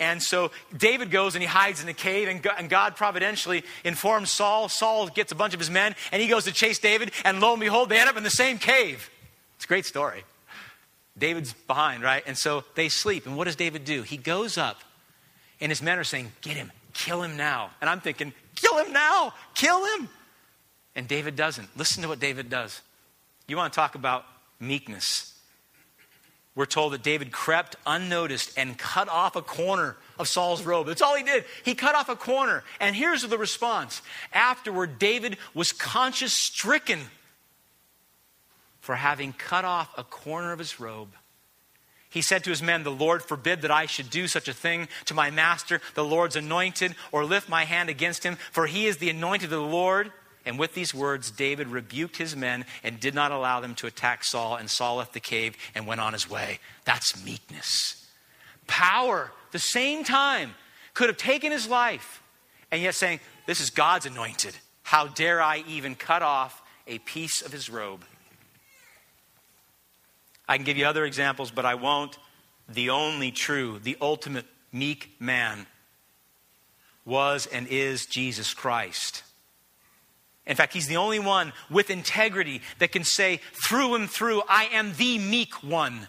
[0.00, 4.68] And so David goes and he hides in a cave, and God providentially informs Saul.
[4.68, 7.52] Saul gets a bunch of his men, and he goes to chase David, and lo
[7.52, 9.10] and behold, they end up in the same cave.
[9.56, 10.24] It's a great story.
[11.16, 12.22] David's behind, right?
[12.26, 13.26] And so they sleep.
[13.26, 14.02] And what does David do?
[14.02, 14.80] He goes up
[15.60, 17.70] and his men are saying, Get him, kill him now.
[17.80, 20.08] And I'm thinking, Kill him now, kill him.
[20.94, 21.76] And David doesn't.
[21.76, 22.82] Listen to what David does.
[23.48, 24.24] You want to talk about
[24.60, 25.34] meekness.
[26.54, 30.86] We're told that David crept unnoticed and cut off a corner of Saul's robe.
[30.86, 31.44] That's all he did.
[31.64, 32.62] He cut off a corner.
[32.78, 34.02] And here's the response.
[34.32, 37.00] Afterward, David was conscience stricken
[38.80, 41.08] for having cut off a corner of his robe
[42.12, 44.88] he said to his men, The Lord forbid that I should do such a thing
[45.06, 48.98] to my master, the Lord's anointed, or lift my hand against him, for he is
[48.98, 50.12] the anointed of the Lord.
[50.44, 54.24] And with these words, David rebuked his men and did not allow them to attack
[54.24, 54.56] Saul.
[54.56, 56.58] And Saul left the cave and went on his way.
[56.84, 58.06] That's meekness.
[58.66, 60.54] Power, the same time,
[60.94, 62.22] could have taken his life
[62.70, 64.56] and yet saying, This is God's anointed.
[64.82, 68.04] How dare I even cut off a piece of his robe?
[70.48, 72.18] I can give you other examples, but I won't.
[72.68, 75.66] The only true, the ultimate meek man
[77.04, 79.22] was and is Jesus Christ.
[80.46, 84.64] In fact, he's the only one with integrity that can say through and through, I
[84.72, 86.08] am the meek one.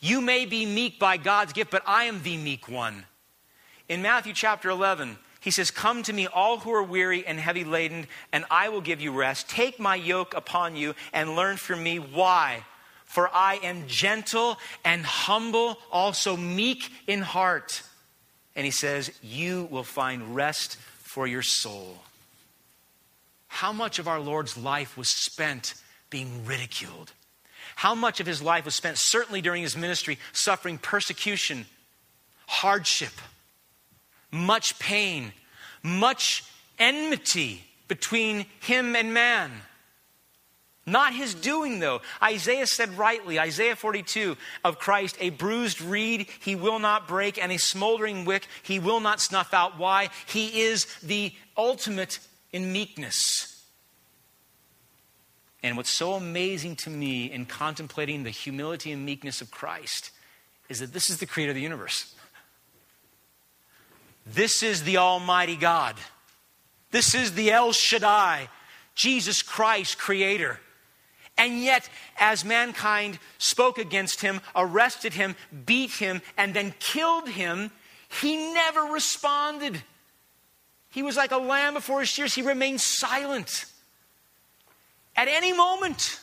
[0.00, 3.04] You may be meek by God's gift, but I am the meek one.
[3.88, 7.64] In Matthew chapter 11, he says, Come to me, all who are weary and heavy
[7.64, 9.48] laden, and I will give you rest.
[9.48, 11.98] Take my yoke upon you and learn from me.
[11.98, 12.64] Why?
[13.04, 17.82] For I am gentle and humble, also meek in heart.
[18.56, 21.98] And he says, You will find rest for your soul.
[23.56, 25.72] How much of our Lord's life was spent
[26.10, 27.12] being ridiculed?
[27.76, 31.64] How much of his life was spent, certainly during his ministry, suffering persecution,
[32.46, 33.14] hardship,
[34.30, 35.32] much pain,
[35.82, 36.44] much
[36.78, 39.50] enmity between him and man?
[40.84, 42.02] Not his doing, though.
[42.22, 47.50] Isaiah said rightly, Isaiah 42 of Christ, a bruised reed he will not break, and
[47.50, 49.78] a smoldering wick he will not snuff out.
[49.78, 50.10] Why?
[50.26, 52.18] He is the ultimate
[52.52, 53.64] in meekness.
[55.62, 60.10] And what's so amazing to me in contemplating the humility and meekness of Christ
[60.68, 62.14] is that this is the creator of the universe.
[64.26, 65.96] This is the Almighty God.
[66.90, 68.48] This is the El Shaddai
[68.94, 70.58] Jesus Christ, Creator.
[71.38, 77.70] And yet, as mankind spoke against him, arrested him, beat him, and then killed him,
[78.08, 79.82] he never responded.
[80.96, 82.34] He was like a lamb before his shears.
[82.34, 83.66] He remained silent.
[85.14, 86.18] At any moment,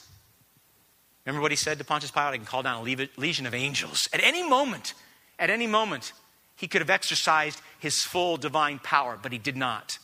[1.24, 2.34] remember what he said to Pontius Pilate?
[2.34, 4.10] I can call down a legion of angels.
[4.12, 4.96] At any moment,
[5.38, 6.12] at any moment,
[6.56, 10.00] he could have exercised his full divine power, but he did not.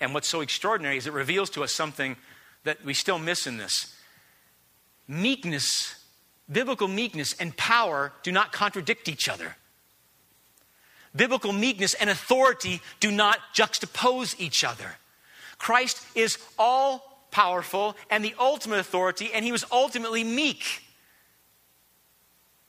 [0.00, 2.16] And what's so extraordinary is it reveals to us something
[2.62, 3.94] that we still miss in this.
[5.06, 6.02] Meekness,
[6.50, 9.56] biblical meekness, and power do not contradict each other.
[11.16, 14.96] Biblical meekness and authority do not juxtapose each other.
[15.58, 20.82] Christ is all powerful and the ultimate authority, and he was ultimately meek.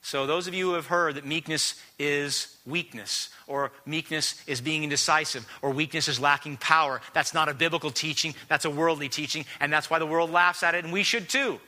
[0.01, 4.84] So, those of you who have heard that meekness is weakness, or meekness is being
[4.84, 9.45] indecisive, or weakness is lacking power, that's not a biblical teaching, that's a worldly teaching,
[9.60, 11.60] and that's why the world laughs at it, and we should too.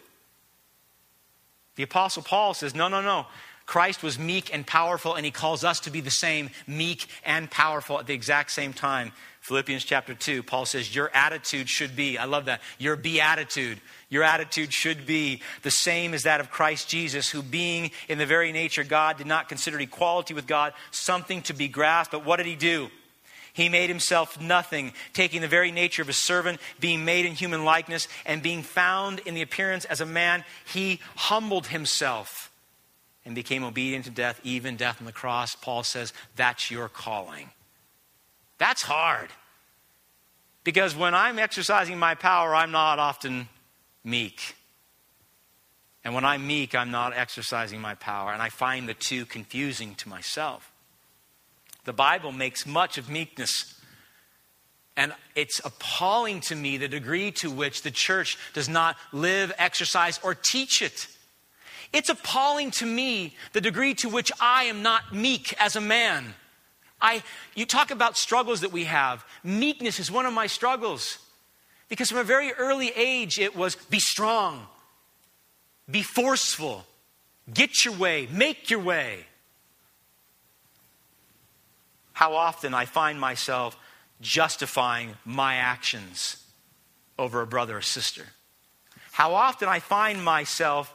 [1.78, 3.26] The Apostle Paul says, No, no, no.
[3.68, 7.52] Christ was meek and powerful, and he calls us to be the same, meek and
[7.52, 9.12] powerful at the exact same time.
[9.42, 13.82] Philippians chapter 2, Paul says, Your attitude should be, I love that, your beatitude.
[14.10, 18.26] Your attitude should be the same as that of Christ Jesus, who, being in the
[18.26, 22.14] very nature God, did not consider equality with God something to be grasped.
[22.14, 22.88] But what did he do?
[23.52, 27.66] He made himself nothing, taking the very nature of a servant, being made in human
[27.66, 32.47] likeness, and being found in the appearance as a man, he humbled himself
[33.28, 35.54] and became obedient to death, even death on the cross.
[35.54, 37.50] Paul says, That's your calling.
[38.58, 39.30] That's hard.
[40.64, 43.50] Because when I'm exercising my power, I'm not often
[44.04, 44.56] meek.
[46.06, 48.32] And when I'm meek, I'm not exercising my power.
[48.32, 50.72] And I find the two confusing to myself.
[51.84, 53.76] The Bible makes much of meekness.
[54.96, 60.18] And it's appalling to me the degree to which the church does not live, exercise,
[60.24, 61.08] or teach it.
[61.94, 66.34] It's appalling to me the degree to which I am not meek as a man.
[67.02, 67.24] I,
[67.56, 69.24] you talk about struggles that we have.
[69.44, 71.20] Meekness is one of my struggles.
[71.90, 74.68] Because from a very early age, it was be strong,
[75.90, 76.86] be forceful,
[77.54, 79.26] get your way, make your way.
[82.12, 83.78] How often I find myself
[84.22, 86.44] justifying my actions
[87.18, 88.26] over a brother or sister.
[89.12, 90.94] How often I find myself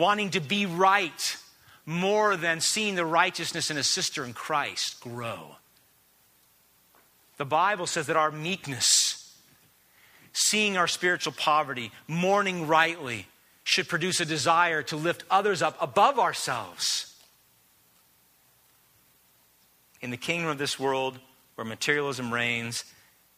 [0.00, 1.36] wanting to be right
[1.86, 5.56] more than seeing the righteousness in a sister in Christ grow.
[7.36, 9.34] The Bible says that our meekness,
[10.32, 13.26] seeing our spiritual poverty, mourning rightly,
[13.64, 17.14] should produce a desire to lift others up above ourselves.
[20.00, 21.18] In the kingdom of this world,
[21.54, 22.84] where materialism reigns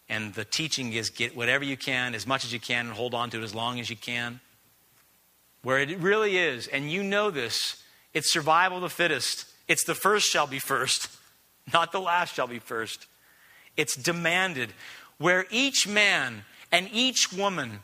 [0.09, 3.15] and the teaching is get whatever you can, as much as you can, and hold
[3.15, 4.41] on to it as long as you can,
[5.63, 7.83] where it really is, and you know this,
[8.15, 9.47] it's survival of the fittest.
[9.69, 11.09] It's the first shall be first,
[11.73, 13.07] not the last shall be first.
[13.77, 14.73] It's demanded
[15.19, 17.81] where each man and each woman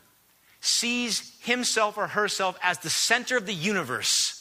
[0.61, 4.35] sees himself or herself as the center of the universe.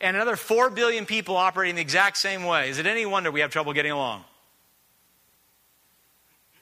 [0.00, 2.70] And another 4 billion people operating the exact same way.
[2.70, 4.24] Is it any wonder we have trouble getting along?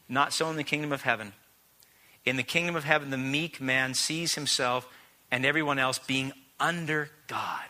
[0.08, 1.32] Not so in the kingdom of heaven.
[2.24, 4.88] In the kingdom of heaven, the meek man sees himself
[5.30, 7.66] and everyone else being under God.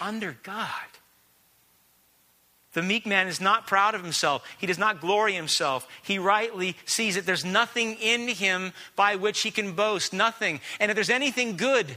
[0.00, 0.70] Under God.
[2.74, 4.46] The meek man is not proud of himself.
[4.58, 5.88] He does not glory himself.
[6.02, 10.12] He rightly sees that there's nothing in him by which he can boast.
[10.12, 10.60] Nothing.
[10.78, 11.96] And if there's anything good,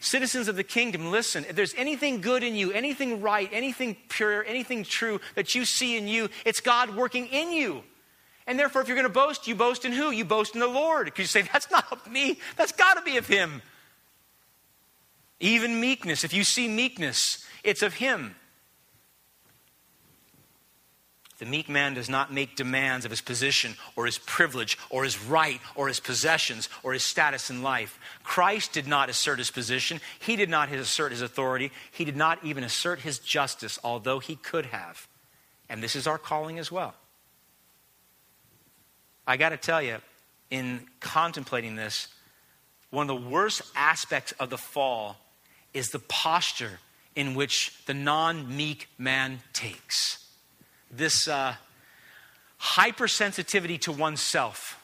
[0.00, 1.44] citizens of the kingdom, listen.
[1.48, 5.96] If there's anything good in you, anything right, anything pure, anything true that you see
[5.96, 7.82] in you, it's God working in you.
[8.46, 10.10] And therefore, if you're going to boast, you boast in who?
[10.10, 11.04] You boast in the Lord.
[11.04, 12.38] Because you say, that's not of me.
[12.56, 13.60] That's got to be of him.
[15.40, 16.24] Even meekness.
[16.24, 18.34] If you see meekness, it's of Him.
[21.38, 25.22] The meek man does not make demands of his position or his privilege or his
[25.22, 27.98] right or his possessions or his status in life.
[28.24, 30.00] Christ did not assert his position.
[30.18, 31.70] He did not assert his authority.
[31.92, 35.06] He did not even assert his justice, although he could have.
[35.68, 36.94] And this is our calling as well.
[39.24, 39.98] I got to tell you,
[40.50, 42.08] in contemplating this,
[42.90, 45.18] one of the worst aspects of the fall
[45.74, 46.80] is the posture
[47.14, 50.26] in which the non meek man takes.
[50.90, 51.54] This uh,
[52.60, 54.80] hypersensitivity to oneself.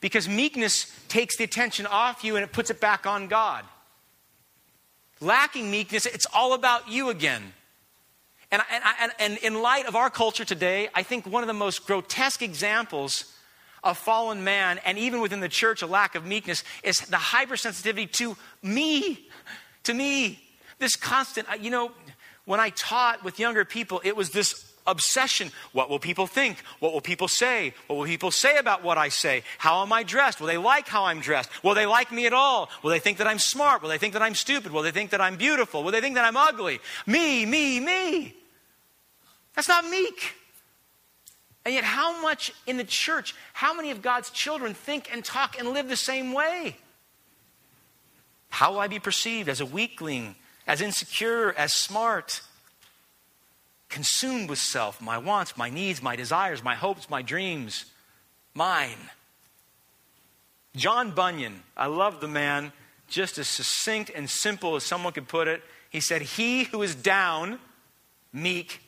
[0.00, 3.64] Because meekness takes the attention off you and it puts it back on God.
[5.20, 7.54] Lacking meekness, it's all about you again.
[8.50, 11.54] And, and, and, and in light of our culture today, I think one of the
[11.54, 13.33] most grotesque examples
[13.84, 18.10] of fallen man, and even within the church, a lack of meekness, is the hypersensitivity
[18.12, 19.28] to me.
[19.84, 20.40] To me.
[20.78, 21.92] This constant, you know,
[22.46, 25.50] when I taught with younger people, it was this obsession.
[25.72, 26.58] What will people think?
[26.80, 27.74] What will people say?
[27.86, 29.42] What will people say about what I say?
[29.58, 30.40] How am I dressed?
[30.40, 31.48] Will they like how I'm dressed?
[31.62, 32.68] Will they like me at all?
[32.82, 33.82] Will they think that I'm smart?
[33.82, 34.72] Will they think that I'm stupid?
[34.72, 35.82] Will they think that I'm beautiful?
[35.82, 36.80] Will they think that I'm ugly?
[37.06, 38.34] Me, me, me.
[39.54, 40.34] That's not meek.
[41.64, 45.58] And yet, how much in the church, how many of God's children think and talk
[45.58, 46.76] and live the same way?
[48.50, 50.36] How will I be perceived as a weakling,
[50.66, 52.42] as insecure, as smart?
[53.94, 57.84] consumed with self, my wants, my needs, my desires, my hopes, my dreams,
[58.52, 58.98] mine.
[60.74, 62.72] John Bunyan, I love the man,
[63.06, 65.62] just as succinct and simple as someone could put it.
[65.90, 67.60] He said, He who is down,
[68.32, 68.80] meek,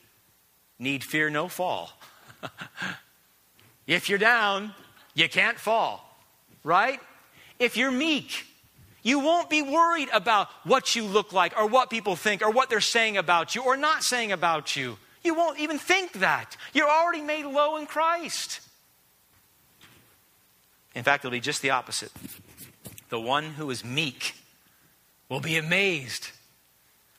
[0.77, 1.97] need fear no fall.
[3.87, 4.73] if you're down,
[5.13, 6.17] you can't fall,
[6.63, 6.99] right?
[7.59, 8.45] If you're meek,
[9.03, 12.69] you won't be worried about what you look like or what people think or what
[12.69, 14.97] they're saying about you or not saying about you.
[15.23, 16.55] You won't even think that.
[16.73, 18.61] You're already made low in Christ.
[20.93, 22.11] In fact, it'll be just the opposite.
[23.09, 24.35] The one who is meek
[25.29, 26.31] will be amazed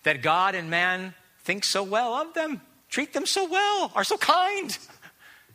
[0.03, 4.17] that God and man think so well of them, treat them so well, are so
[4.17, 4.77] kind.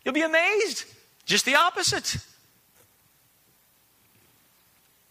[0.03, 0.85] You'll be amazed.
[1.25, 2.17] Just the opposite.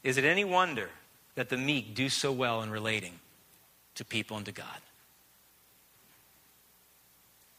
[0.03, 0.91] Is it any wonder
[1.35, 3.19] that the meek do so well in relating
[3.95, 4.67] to people and to God.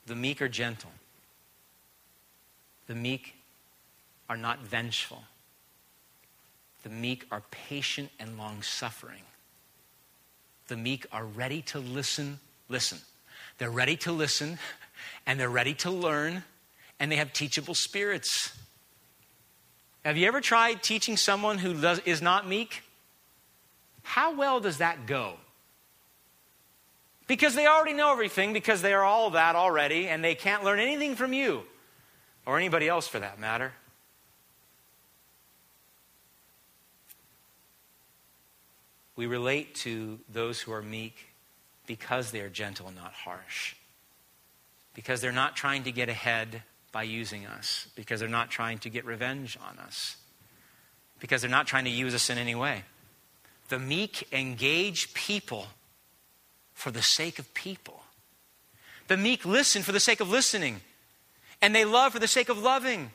[0.05, 0.91] The meek are gentle.
[2.87, 3.35] The meek
[4.29, 5.23] are not vengeful.
[6.83, 9.21] The meek are patient and long suffering.
[10.67, 12.39] The meek are ready to listen.
[12.67, 12.99] Listen.
[13.57, 14.57] They're ready to listen
[15.25, 16.43] and they're ready to learn
[17.03, 18.57] and they have teachable spirits.
[20.05, 22.81] Have you ever tried teaching someone who does, is not meek?
[24.03, 25.33] How well does that go?
[27.27, 30.79] Because they already know everything, because they are all that already, and they can't learn
[30.79, 31.63] anything from you,
[32.45, 33.73] or anybody else for that matter.
[39.17, 41.33] We relate to those who are meek
[41.85, 43.75] because they are gentle and not harsh.
[44.93, 47.87] Because they're not trying to get ahead by using us.
[47.95, 50.15] Because they're not trying to get revenge on us.
[51.19, 52.83] Because they're not trying to use us in any way.
[53.67, 55.67] The meek engage people
[56.73, 58.03] for the sake of people.
[59.09, 60.79] The meek listen for the sake of listening.
[61.61, 63.11] And they love for the sake of loving.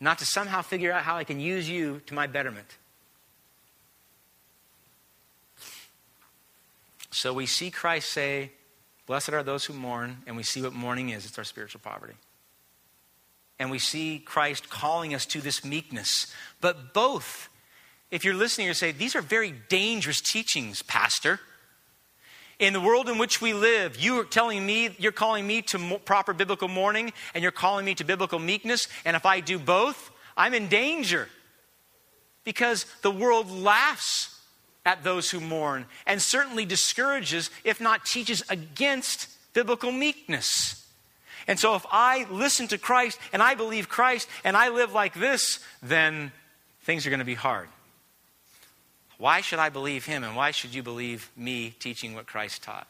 [0.00, 2.76] Not to somehow figure out how I can use you to my betterment.
[7.10, 8.52] So we see Christ say,
[9.08, 12.14] Blessed are those who mourn, and we see what mourning is it's our spiritual poverty.
[13.58, 16.32] And we see Christ calling us to this meekness.
[16.60, 17.48] But both
[18.10, 21.40] if you're listening, you say, These are very dangerous teachings, Pastor.
[22.58, 25.98] In the world in which we live, you are telling me, you're calling me to
[26.04, 28.88] proper biblical mourning, and you're calling me to biblical meekness.
[29.04, 31.28] And if I do both, I'm in danger.
[32.42, 34.37] Because the world laughs
[34.88, 40.86] at those who mourn and certainly discourages, if not teaches against biblical meekness.
[41.46, 45.12] And so if I listen to Christ and I believe Christ and I live like
[45.12, 46.32] this, then
[46.84, 47.68] things are going to be hard.
[49.18, 52.88] Why should I believe him and why should you believe me teaching what Christ taught?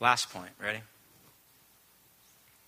[0.00, 0.80] Last point, ready?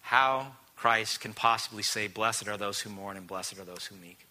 [0.03, 3.97] How Christ can possibly say, Blessed are those who mourn and blessed are those who
[3.97, 4.27] meek.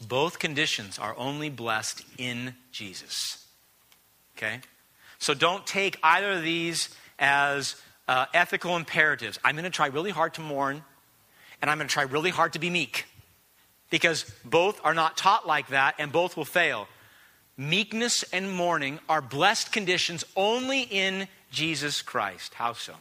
[0.00, 3.46] Both conditions are only blessed in Jesus.
[4.36, 4.60] Okay?
[5.18, 7.74] So don't take either of these as
[8.06, 9.38] uh, ethical imperatives.
[9.44, 10.82] I'm going to try really hard to mourn,
[11.60, 13.06] and I'm going to try really hard to be meek
[13.90, 16.88] because both are not taught like that and both will fail.
[17.56, 22.54] Meekness and mourning are blessed conditions only in Jesus Christ.
[22.54, 22.94] How so?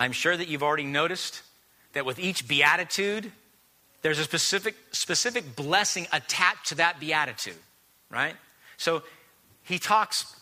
[0.00, 1.42] I'm sure that you've already noticed
[1.92, 3.30] that with each beatitude,
[4.02, 7.56] there's a specific, specific blessing attached to that beatitude,
[8.10, 8.36] right?
[8.76, 9.02] So
[9.64, 10.36] he talks,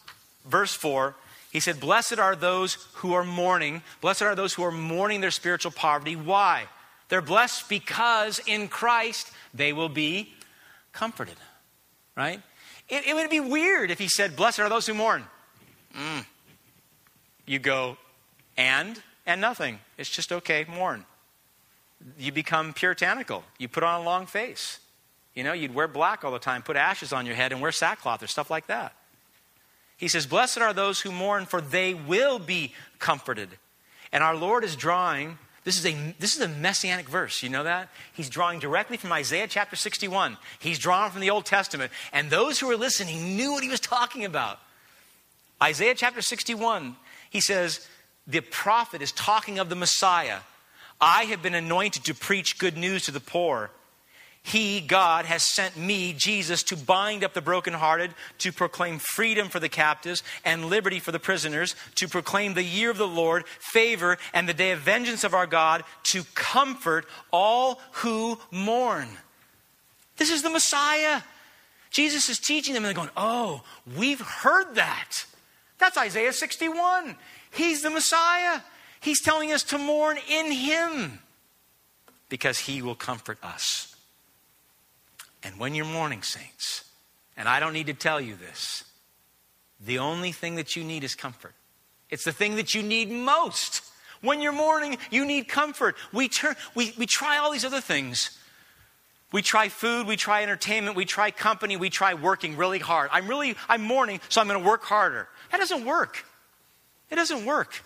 [0.44, 1.14] verse 4,
[1.50, 3.82] he said, Blessed are those who are mourning.
[4.00, 6.14] Blessed are those who are mourning their spiritual poverty.
[6.14, 6.66] Why?
[7.08, 10.34] They're blessed because in Christ they will be
[10.92, 11.36] comforted,
[12.16, 12.42] right?
[12.88, 15.24] It, it would be weird if he said, Blessed are those who mourn.
[15.96, 16.26] Mm.
[17.46, 17.96] You go,
[18.56, 19.00] and?
[19.24, 19.78] And nothing.
[19.96, 21.04] It's just okay, mourn.
[22.18, 23.44] You become puritanical.
[23.58, 24.80] You put on a long face.
[25.34, 27.72] You know, you'd wear black all the time, put ashes on your head, and wear
[27.72, 28.94] sackcloth or stuff like that.
[29.96, 33.48] He says, Blessed are those who mourn, for they will be comforted.
[34.12, 37.64] And our Lord is drawing, this is, a, this is a messianic verse, you know
[37.64, 37.88] that?
[38.12, 40.36] He's drawing directly from Isaiah chapter 61.
[40.58, 41.92] He's drawing from the Old Testament.
[42.12, 44.58] And those who were listening knew what he was talking about.
[45.62, 46.96] Isaiah chapter 61,
[47.30, 47.86] he says,
[48.26, 50.38] the prophet is talking of the Messiah.
[51.00, 53.70] I have been anointed to preach good news to the poor.
[54.46, 59.58] He, God, has sent me, Jesus, to bind up the brokenhearted, to proclaim freedom for
[59.58, 64.18] the captives and liberty for the prisoners, to proclaim the year of the Lord, favor,
[64.32, 65.82] and the day of vengeance of our God,
[66.12, 69.08] to comfort all who mourn.
[70.16, 71.22] This is the Messiah.
[71.90, 73.62] Jesus is teaching them, and they're going, Oh,
[73.96, 75.26] we've heard that.
[75.78, 77.16] That's Isaiah 61.
[77.50, 78.60] He's the Messiah.
[79.06, 81.20] He's telling us to mourn in Him
[82.28, 83.94] because He will comfort us.
[85.44, 86.82] And when you're mourning, saints,
[87.36, 88.82] and I don't need to tell you this,
[89.78, 91.54] the only thing that you need is comfort.
[92.10, 93.82] It's the thing that you need most.
[94.22, 95.94] When you're mourning, you need comfort.
[96.12, 98.36] We, turn, we, we try all these other things.
[99.30, 103.10] We try food, we try entertainment, we try company, we try working really hard.
[103.12, 105.28] I'm really, I'm mourning, so I'm going to work harder.
[105.52, 106.24] That doesn't work.
[107.08, 107.84] It doesn't work.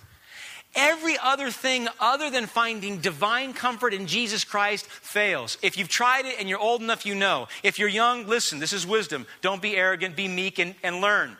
[0.76, 5.58] Every other thing other than finding divine comfort in Jesus Christ fails.
[5.62, 7.48] If you've tried it and you're old enough, you know.
[7.62, 9.26] If you're young, listen, this is wisdom.
[9.40, 11.36] Don't be arrogant, be meek, and, and learn.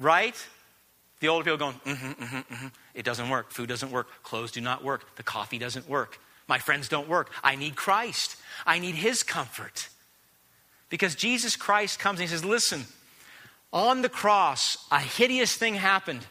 [0.00, 0.34] Right?
[1.20, 2.66] The older people going, mm-hmm, mm-hmm, mm-hmm.
[2.94, 3.52] It doesn't work.
[3.52, 4.08] Food doesn't work.
[4.24, 5.14] Clothes do not work.
[5.14, 6.18] The coffee doesn't work.
[6.48, 7.30] My friends don't work.
[7.44, 8.36] I need Christ.
[8.66, 9.88] I need His comfort.
[10.88, 12.84] Because Jesus Christ comes and He says, Listen,
[13.72, 16.26] on the cross, a hideous thing happened.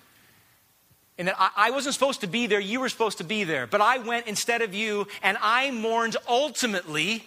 [1.22, 3.68] And that I, I wasn't supposed to be there, you were supposed to be there.
[3.68, 7.24] But I went instead of you, and I mourned ultimately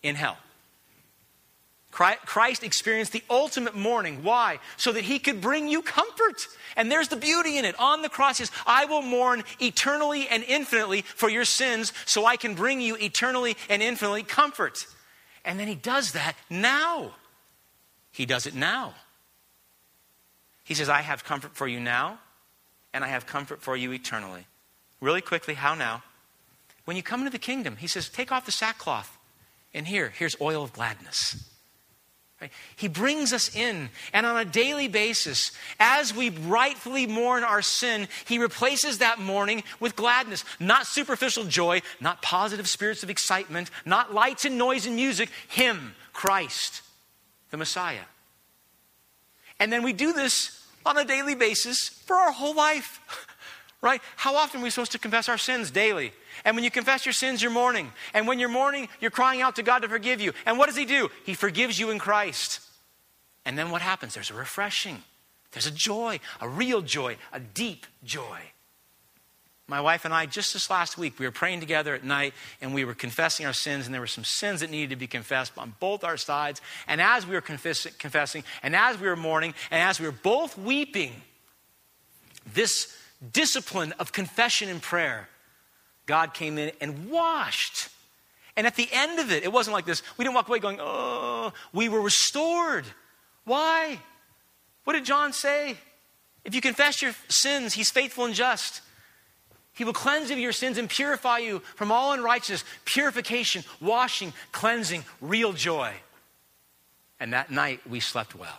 [0.00, 0.38] in hell.
[1.90, 4.22] Christ experienced the ultimate mourning.
[4.22, 4.60] Why?
[4.76, 6.46] So that he could bring you comfort.
[6.76, 7.74] And there's the beauty in it.
[7.80, 12.24] On the cross, he says, I will mourn eternally and infinitely for your sins, so
[12.26, 14.78] I can bring you eternally and infinitely comfort.
[15.44, 17.16] And then he does that now.
[18.12, 18.94] He does it now.
[20.68, 22.18] He says, I have comfort for you now,
[22.92, 24.44] and I have comfort for you eternally.
[25.00, 26.02] Really quickly, how now?
[26.84, 29.16] When you come into the kingdom, he says, take off the sackcloth.
[29.72, 31.42] And here, here's oil of gladness.
[32.38, 32.50] Right?
[32.76, 38.06] He brings us in, and on a daily basis, as we rightfully mourn our sin,
[38.26, 40.44] He replaces that mourning with gladness.
[40.60, 45.30] Not superficial joy, not positive spirits of excitement, not lights and noise and music.
[45.48, 46.82] Him, Christ,
[47.50, 48.04] the Messiah.
[49.58, 53.00] And then we do this on a daily basis for our whole life.
[53.82, 54.00] right?
[54.16, 56.12] How often are we supposed to confess our sins daily?
[56.44, 57.92] And when you confess your sins, you're mourning.
[58.14, 60.32] And when you're mourning, you're crying out to God to forgive you.
[60.46, 61.10] And what does He do?
[61.24, 62.60] He forgives you in Christ.
[63.44, 64.14] And then what happens?
[64.14, 65.02] There's a refreshing,
[65.52, 68.40] there's a joy, a real joy, a deep joy.
[69.70, 72.72] My wife and I, just this last week, we were praying together at night and
[72.72, 75.52] we were confessing our sins, and there were some sins that needed to be confessed
[75.58, 76.62] on both our sides.
[76.86, 80.12] And as we were confess- confessing, and as we were mourning, and as we were
[80.12, 81.12] both weeping,
[82.54, 82.96] this
[83.30, 85.28] discipline of confession and prayer,
[86.06, 87.90] God came in and washed.
[88.56, 90.02] And at the end of it, it wasn't like this.
[90.16, 92.86] We didn't walk away going, oh, we were restored.
[93.44, 94.00] Why?
[94.84, 95.76] What did John say?
[96.42, 98.80] If you confess your sins, he's faithful and just
[99.78, 102.64] he will cleanse of your sins and purify you from all unrighteousness.
[102.84, 105.92] Purification, washing, cleansing, real joy.
[107.20, 108.58] And that night we slept well.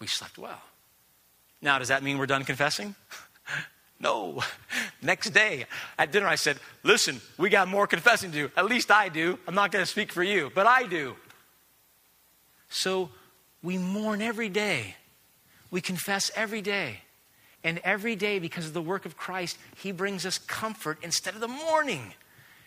[0.00, 0.62] We slept well.
[1.60, 2.94] Now, does that mean we're done confessing?
[4.00, 4.42] no.
[5.02, 5.66] Next day
[5.98, 8.50] at dinner, I said, Listen, we got more confessing to do.
[8.56, 9.38] At least I do.
[9.46, 11.16] I'm not going to speak for you, but I do.
[12.70, 13.10] So
[13.62, 14.96] we mourn every day,
[15.70, 17.00] we confess every day.
[17.64, 21.40] And every day, because of the work of Christ, He brings us comfort instead of
[21.40, 22.14] the mourning.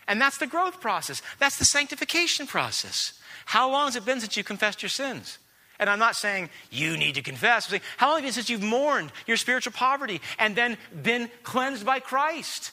[0.08, 1.22] And that's the growth process.
[1.40, 3.14] That's the sanctification process.
[3.46, 5.40] How long has it been since you confessed your sins?
[5.80, 7.66] And I'm not saying you need to confess.
[7.66, 10.78] I'm saying, how long has it been since you've mourned your spiritual poverty and then
[11.04, 12.72] been cleansed by Christ?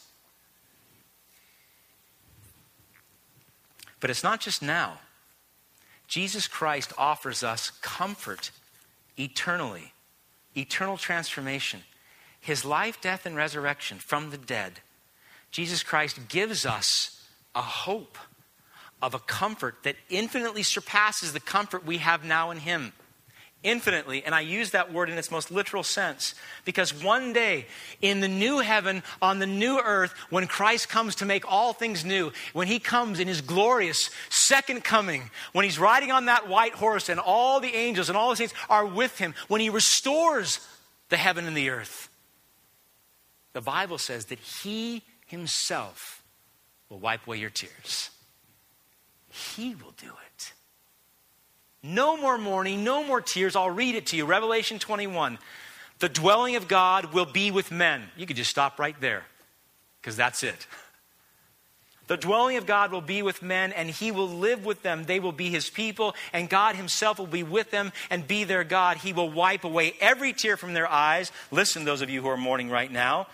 [3.99, 4.99] But it's not just now.
[6.07, 8.51] Jesus Christ offers us comfort
[9.17, 9.93] eternally,
[10.55, 11.83] eternal transformation
[12.43, 14.81] his life, death, and resurrection from the dead,
[15.53, 17.25] Jesus Christ gives us
[17.55, 18.19] a hope
[19.01, 22.93] of a comfort that infinitely surpasses the comfort we have now in him.
[23.63, 26.35] Infinitely, and I use that word in its most literal sense
[26.65, 27.67] because one day
[28.01, 32.05] in the new heaven, on the new earth, when Christ comes to make all things
[32.05, 36.75] new, when he comes in his glorious second coming, when he's riding on that white
[36.75, 40.59] horse and all the angels and all the saints are with him, when he restores
[41.11, 42.09] the heaven and the earth,
[43.53, 46.23] the Bible says that He Himself
[46.89, 48.11] will wipe away your tears.
[49.29, 50.53] He will do it.
[51.83, 53.57] No more mourning, no more tears.
[53.57, 54.25] I'll read it to you.
[54.25, 55.39] Revelation 21.
[55.99, 58.03] The dwelling of God will be with men.
[58.17, 59.25] You could just stop right there
[60.01, 60.67] because that's it.
[62.09, 65.05] The dwelling of God will be with men, and he will live with them.
[65.05, 68.65] They will be his people, and God himself will be with them and be their
[68.65, 68.99] God.
[68.99, 71.33] He will wipe away every tear from their eyes.
[71.51, 73.29] Listen, those of you who are mourning right now.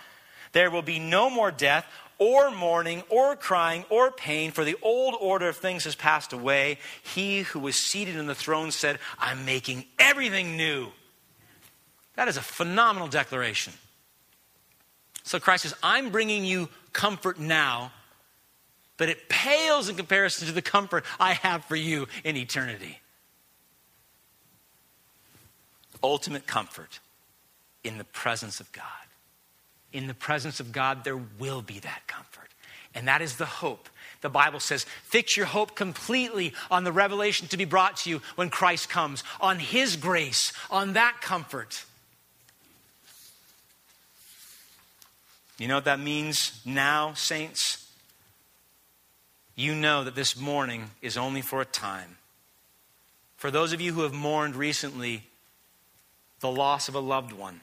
[0.52, 1.86] There will be no more death,
[2.18, 6.78] or mourning, or crying, or pain, for the old order of things has passed away.
[7.02, 10.88] He who was seated in the throne said, I'm making everything new.
[12.16, 13.72] That is a phenomenal declaration.
[15.22, 17.92] So Christ says, I'm bringing you comfort now
[18.98, 23.00] but it pales in comparison to the comfort I have for you in eternity.
[26.02, 27.00] Ultimate comfort
[27.82, 28.84] in the presence of God.
[29.92, 32.48] In the presence of God, there will be that comfort.
[32.94, 33.88] And that is the hope.
[34.20, 38.22] The Bible says, fix your hope completely on the revelation to be brought to you
[38.34, 41.84] when Christ comes, on His grace, on that comfort.
[45.58, 47.88] You know what that means now, saints?
[49.58, 52.16] you know that this mourning is only for a time.
[53.36, 55.24] For those of you who have mourned recently
[56.38, 57.60] the loss of a loved one,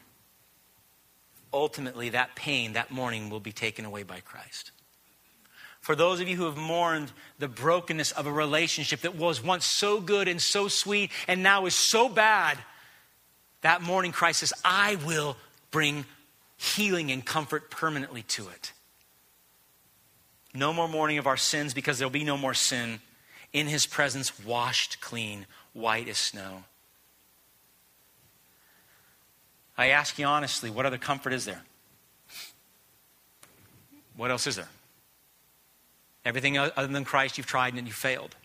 [1.54, 4.72] ultimately that pain, that mourning will be taken away by Christ.
[5.82, 9.66] For those of you who have mourned the brokenness of a relationship that was once
[9.66, 12.58] so good and so sweet and now is so bad,
[13.62, 15.38] that mourning Christ says, I will
[15.72, 16.06] bring
[16.58, 18.74] healing and comfort permanently to it.
[20.54, 23.00] No more mourning of our sins because there'll be no more sin.
[23.54, 26.64] In his presence, washed clean, white as snow.
[29.78, 31.61] I ask you honestly, what other comfort is there?
[34.15, 34.69] What else is there?
[36.23, 38.36] Everything other than Christ you've tried and you failed.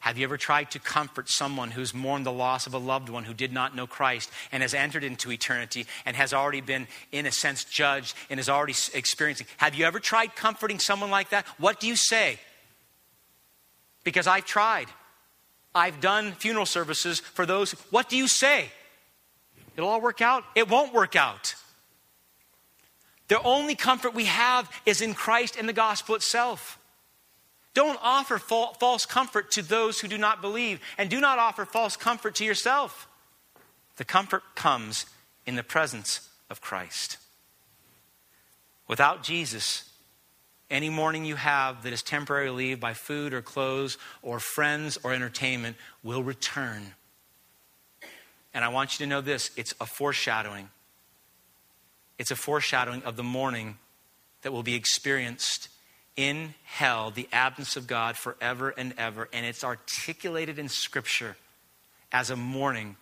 [0.00, 3.24] Have you ever tried to comfort someone who's mourned the loss of a loved one
[3.24, 7.26] who did not know Christ and has entered into eternity and has already been, in
[7.26, 9.46] a sense, judged and is already experiencing?
[9.58, 11.46] Have you ever tried comforting someone like that?
[11.58, 12.40] What do you say?
[14.02, 14.88] Because I've tried.
[15.74, 17.72] I've done funeral services for those.
[17.90, 18.70] What do you say?
[19.80, 20.44] It'll all work out?
[20.54, 21.54] It won't work out.
[23.28, 26.78] The only comfort we have is in Christ and the gospel itself.
[27.72, 31.96] Don't offer false comfort to those who do not believe, and do not offer false
[31.96, 33.08] comfort to yourself.
[33.96, 35.06] The comfort comes
[35.46, 37.16] in the presence of Christ.
[38.86, 39.90] Without Jesus,
[40.70, 45.14] any mourning you have that is temporary leave by food or clothes or friends or
[45.14, 46.92] entertainment will return.
[48.52, 50.68] And I want you to know this it's a foreshadowing.
[52.18, 53.78] It's a foreshadowing of the mourning
[54.42, 55.68] that will be experienced
[56.16, 61.36] in hell the absence of God forever and ever, and it's articulated in Scripture
[62.12, 62.96] as a mourning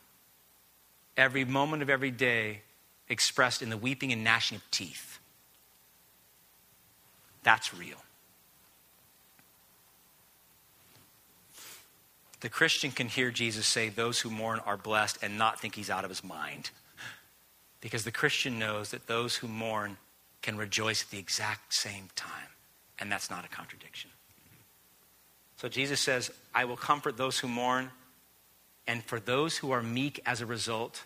[1.16, 2.60] every moment of every day
[3.08, 5.18] expressed in the weeping and gnashing of teeth.
[7.42, 7.96] That's real.
[12.40, 15.90] The Christian can hear Jesus say, Those who mourn are blessed, and not think he's
[15.90, 16.70] out of his mind.
[17.80, 19.96] Because the Christian knows that those who mourn
[20.42, 22.48] can rejoice at the exact same time.
[22.98, 24.10] And that's not a contradiction.
[25.56, 27.90] So Jesus says, I will comfort those who mourn,
[28.86, 31.04] and for those who are meek as a result,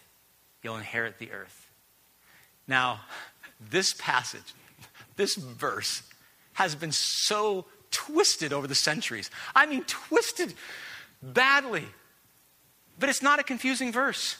[0.62, 1.70] you'll inherit the earth.
[2.68, 3.00] Now,
[3.70, 4.54] this passage,
[5.16, 6.02] this verse,
[6.54, 9.30] has been so twisted over the centuries.
[9.54, 10.54] I mean, twisted
[11.22, 11.86] badly.
[12.98, 14.36] But it's not a confusing verse.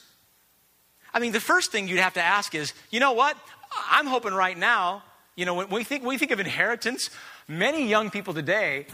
[1.15, 3.37] I mean, the first thing you'd have to ask is, you know what?
[3.91, 5.03] I'm hoping right now,
[5.37, 7.11] you know, when we think, we think of inheritance,
[7.49, 8.87] Many young people today,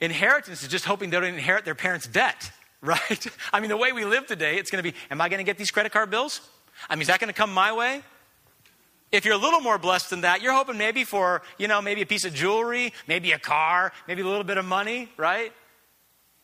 [0.00, 2.50] inheritance is just hoping they don't inherit their parents' debt,
[2.82, 3.26] right?
[3.52, 5.44] I mean, the way we live today, it's going to be, am I going to
[5.44, 6.40] get these credit card bills?
[6.88, 8.02] I mean, is that going to come my way?
[9.12, 12.00] If you're a little more blessed than that, you're hoping maybe for, you know, maybe
[12.00, 15.52] a piece of jewelry, maybe a car, maybe a little bit of money, right?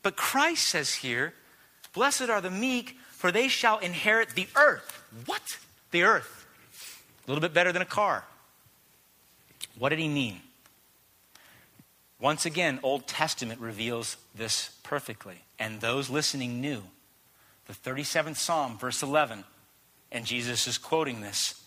[0.08, 1.34] But Christ says here,
[1.92, 5.02] blessed are the meek, for they shall inherit the earth.
[5.26, 5.42] What?
[5.90, 6.46] The earth.
[7.26, 8.24] A little bit better than a car.
[9.78, 10.40] What did he mean?
[12.18, 16.84] Once again, Old Testament reveals this perfectly, and those listening knew.
[17.66, 19.44] The 37th Psalm, verse 11,
[20.10, 21.62] and Jesus is quoting this.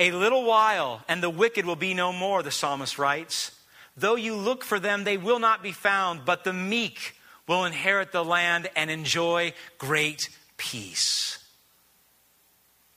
[0.00, 3.52] A little while, and the wicked will be no more, the psalmist writes.
[3.96, 7.14] Though you look for them, they will not be found, but the meek
[7.48, 11.38] will inherit the land and enjoy great peace.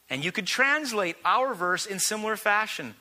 [0.09, 2.95] And you could translate our verse in similar fashion.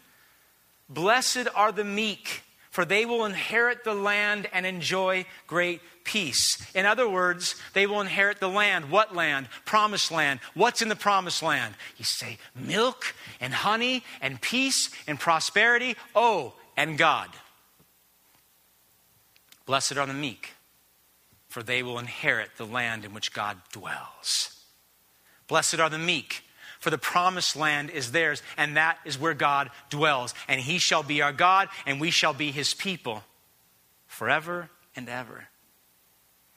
[0.88, 6.56] Blessed are the meek, for they will inherit the land and enjoy great peace.
[6.72, 8.90] In other words, they will inherit the land.
[8.90, 9.48] What land?
[9.64, 10.38] Promised land.
[10.54, 11.74] What's in the promised land?
[11.96, 15.96] You say milk and honey and peace and prosperity.
[16.14, 17.28] Oh, and God.
[19.66, 20.54] Blessed are the meek,
[21.50, 24.56] for they will inherit the land in which God dwells.
[25.48, 26.44] Blessed are the meek,
[26.78, 30.32] for the promised land is theirs, and that is where God dwells.
[30.46, 33.24] And he shall be our God, and we shall be his people
[34.06, 35.48] forever and ever.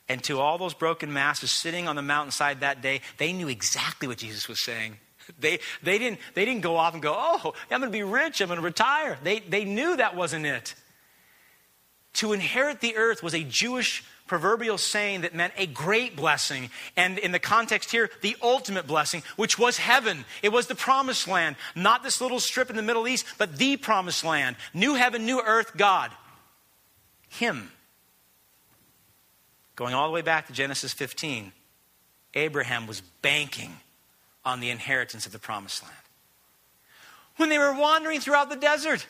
[0.07, 4.07] And to all those broken masses sitting on the mountainside that day, they knew exactly
[4.07, 4.97] what Jesus was saying.
[5.39, 8.41] They, they, didn't, they didn't go off and go, oh, I'm going to be rich,
[8.41, 9.17] I'm going to retire.
[9.23, 10.75] They, they knew that wasn't it.
[12.13, 16.69] To inherit the earth was a Jewish proverbial saying that meant a great blessing.
[16.95, 20.25] And in the context here, the ultimate blessing, which was heaven.
[20.41, 23.77] It was the promised land, not this little strip in the Middle East, but the
[23.77, 24.55] promised land.
[24.73, 26.11] New heaven, new earth, God.
[27.29, 27.71] Him.
[29.75, 31.51] Going all the way back to Genesis 15,
[32.35, 33.77] Abraham was banking
[34.45, 35.95] on the inheritance of the promised land.
[37.37, 39.07] When they were wandering throughout the desert,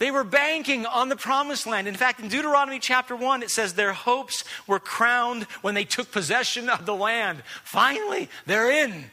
[0.00, 1.86] they were banking on the promised land.
[1.86, 6.10] In fact, in Deuteronomy chapter 1, it says their hopes were crowned when they took
[6.10, 7.42] possession of the land.
[7.64, 9.04] Finally, they're in.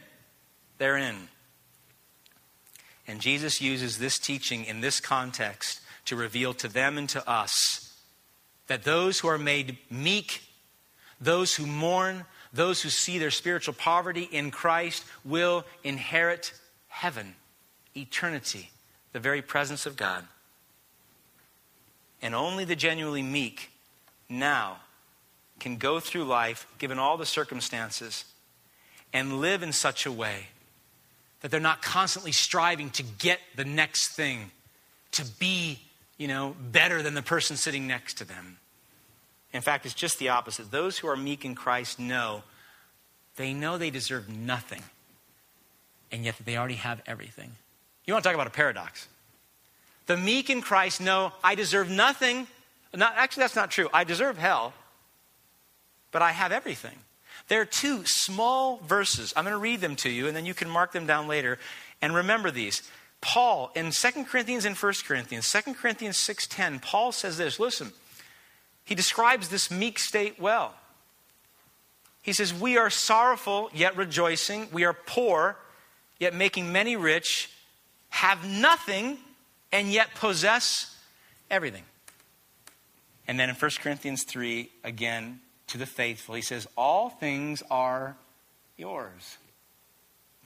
[0.78, 1.28] They're in.
[3.06, 7.94] And Jesus uses this teaching in this context to reveal to them and to us
[8.68, 10.40] that those who are made meek,
[11.20, 16.54] those who mourn, those who see their spiritual poverty in Christ will inherit
[16.88, 17.34] heaven,
[17.94, 18.70] eternity,
[19.12, 20.24] the very presence of God.
[22.20, 23.70] And only the genuinely meek
[24.28, 24.78] now
[25.60, 28.24] can go through life, given all the circumstances,
[29.12, 30.48] and live in such a way
[31.40, 34.50] that they're not constantly striving to get the next thing,
[35.12, 35.78] to be,
[36.16, 38.58] you know, better than the person sitting next to them.
[39.52, 40.70] In fact, it's just the opposite.
[40.70, 42.42] Those who are meek in Christ know
[43.36, 44.82] they know they deserve nothing,
[46.10, 47.52] and yet they already have everything.
[48.04, 49.06] You want to talk about a paradox?
[50.08, 52.46] The meek in Christ know I deserve nothing.
[52.94, 53.90] Not, actually, that's not true.
[53.92, 54.72] I deserve hell,
[56.10, 56.98] but I have everything.
[57.48, 59.34] There are two small verses.
[59.36, 61.58] I'm going to read them to you, and then you can mark them down later.
[62.00, 62.82] And remember these.
[63.20, 67.60] Paul, in 2 Corinthians and 1 Corinthians, 2 Corinthians 6.10, Paul says this.
[67.60, 67.92] Listen,
[68.84, 70.72] he describes this meek state well.
[72.22, 74.68] He says, We are sorrowful, yet rejoicing.
[74.72, 75.56] We are poor,
[76.18, 77.50] yet making many rich,
[78.08, 79.18] have nothing,
[79.72, 80.96] and yet possess
[81.50, 81.84] everything.
[83.26, 88.16] And then in 1 Corinthians 3, again, to the faithful, he says, All things are
[88.76, 89.36] yours.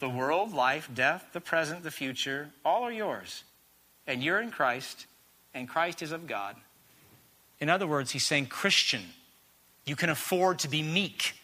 [0.01, 3.45] The world, life, death, the present, the future, all are yours.
[4.09, 5.07] And you're in Christ,
[5.55, 6.57] and Christ is of God.
[7.61, 9.03] In other words, he's saying, Christian,
[9.85, 11.35] you can afford to be meek.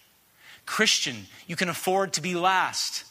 [0.66, 3.04] Christian, you can afford to be last.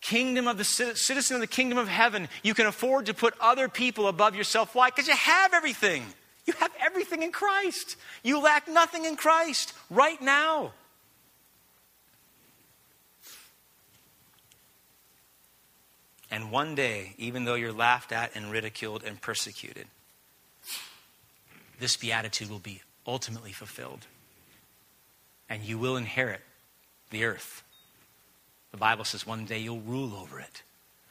[0.00, 3.68] Kingdom of the citizen of the kingdom of heaven, you can afford to put other
[3.68, 4.74] people above yourself.
[4.74, 4.88] Why?
[4.88, 6.04] Because you have everything.
[6.46, 7.96] You have everything in Christ.
[8.22, 10.72] You lack nothing in Christ right now.
[16.30, 19.86] And one day, even though you're laughed at and ridiculed and persecuted,
[21.78, 24.06] this beatitude will be ultimately fulfilled.
[25.48, 26.40] And you will inherit
[27.10, 27.64] the earth.
[28.72, 30.62] The Bible says one day you'll rule over it.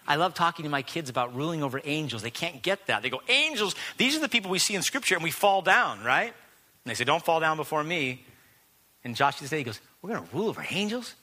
[0.08, 2.24] I love talking to my kids about ruling over angels.
[2.24, 3.04] They can't get that.
[3.04, 6.04] They go, Angels, these are the people we see in Scripture, and we fall down,
[6.04, 6.34] right?
[6.34, 8.24] And they say, Don't fall down before me.
[9.04, 11.14] And Josh today he goes, We're going to rule over angels?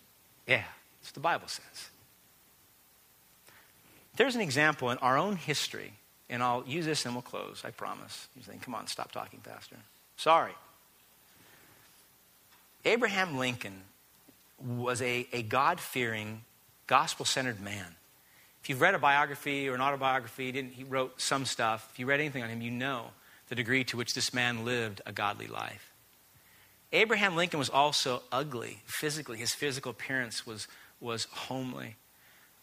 [0.47, 0.63] Yeah,
[1.01, 1.89] that's what the Bible says.
[4.17, 5.93] There's an example in our own history
[6.29, 8.29] and I'll use this and we'll close, I promise.
[8.35, 9.77] You're saying, come on, stop talking, Pastor.
[10.17, 10.53] Sorry.
[12.85, 13.83] Abraham Lincoln
[14.59, 16.43] was a, a God fearing,
[16.87, 17.97] gospel centered man.
[18.63, 21.89] If you've read a biography or an autobiography, he, he wrote some stuff.
[21.93, 23.11] If you read anything on him, you know
[23.49, 25.93] the degree to which this man lived a godly life.
[26.93, 29.39] Abraham Lincoln was also ugly physically.
[29.39, 30.67] His physical appearance was,
[31.01, 31.97] was homely.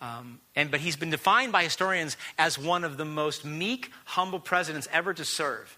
[0.02, 4.39] Um, and, but he's been defined by historians as one of the most meek, humble
[4.39, 5.78] presidents ever to serve.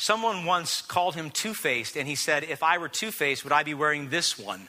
[0.00, 3.52] Someone once called him two faced, and he said, If I were two faced, would
[3.52, 4.68] I be wearing this one?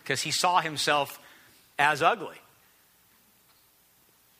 [0.00, 1.18] Because he saw himself
[1.76, 2.36] as ugly.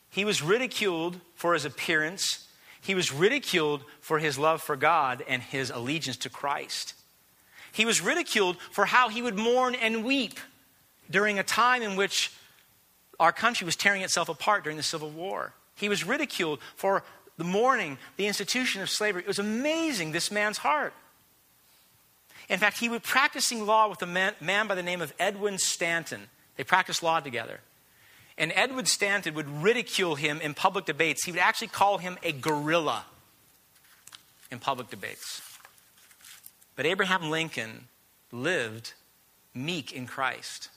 [0.08, 2.46] He was ridiculed for his appearance,
[2.80, 6.94] he was ridiculed for his love for God and his allegiance to Christ.
[7.72, 10.38] He was ridiculed for how he would mourn and weep
[11.10, 12.32] during a time in which
[13.18, 15.54] our country was tearing itself apart during the Civil War.
[15.74, 17.02] He was ridiculed for
[17.38, 19.22] the mourning, the institution of slavery.
[19.22, 20.92] It was amazing, this man's heart.
[22.48, 25.58] In fact, he was practicing law with a man, man by the name of Edwin
[25.58, 26.28] Stanton.
[26.56, 27.60] They practiced law together.
[28.36, 31.24] And Edwin Stanton would ridicule him in public debates.
[31.24, 33.04] He would actually call him a gorilla
[34.50, 35.42] in public debates.
[36.76, 37.88] But Abraham Lincoln
[38.32, 38.94] lived
[39.54, 40.70] meek in Christ.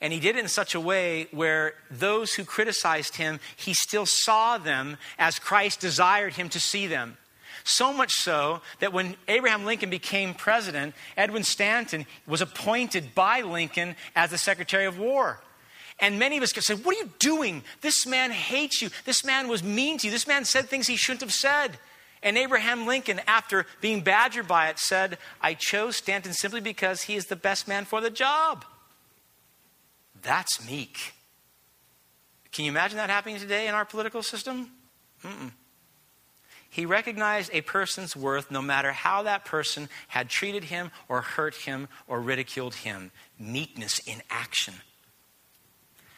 [0.00, 4.06] And he did it in such a way where those who criticized him, he still
[4.06, 7.16] saw them as Christ desired him to see them.
[7.64, 13.96] So much so that when Abraham Lincoln became president, Edwin Stanton was appointed by Lincoln
[14.14, 15.40] as the Secretary of War.
[15.98, 17.64] And many of us said, What are you doing?
[17.80, 18.90] This man hates you.
[19.04, 20.10] This man was mean to you.
[20.10, 21.78] This man said things he shouldn't have said.
[22.22, 27.14] And Abraham Lincoln, after being badgered by it, said, I chose Stanton simply because he
[27.14, 28.64] is the best man for the job.
[30.22, 31.12] That's meek.
[32.52, 34.70] Can you imagine that happening today in our political system?
[35.22, 35.52] Mm-mm.
[36.68, 41.54] He recognized a person's worth no matter how that person had treated him or hurt
[41.54, 43.12] him or ridiculed him.
[43.38, 44.74] Meekness in action.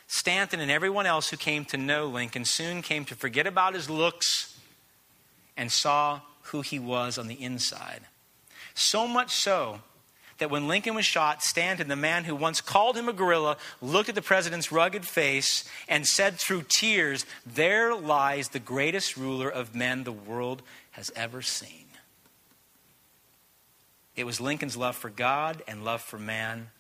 [0.07, 3.91] Stanton and everyone else who came to know Lincoln soon came to forget about his
[3.91, 4.59] looks
[5.57, 8.01] and saw who he was on the inside.
[8.75, 9.81] So much so
[10.39, 14.09] that when Lincoln was shot, Stanton, the man who once called him a gorilla, looked
[14.09, 19.75] at the president's rugged face and said through tears, There lies the greatest ruler of
[19.75, 20.63] men the world
[20.93, 21.87] has ever seen.
[24.17, 26.71] It was Lincoln's love for God and love for man.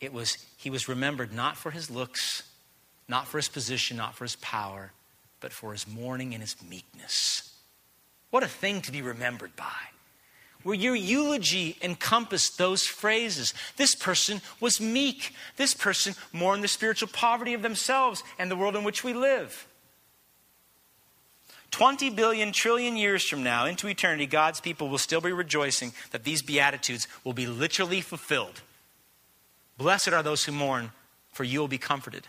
[0.00, 2.44] It was, he was remembered not for his looks,
[3.08, 4.92] not for his position, not for his power,
[5.40, 7.52] but for his mourning and his meekness.
[8.30, 9.72] What a thing to be remembered by
[10.68, 13.54] where your eulogy encompassed those phrases.
[13.78, 15.32] This person was meek.
[15.56, 19.66] This person mourned the spiritual poverty of themselves and the world in which we live.
[21.70, 26.24] 20 billion trillion years from now, into eternity, God's people will still be rejoicing that
[26.24, 28.60] these Beatitudes will be literally fulfilled.
[29.78, 30.92] Blessed are those who mourn,
[31.32, 32.26] for you will be comforted.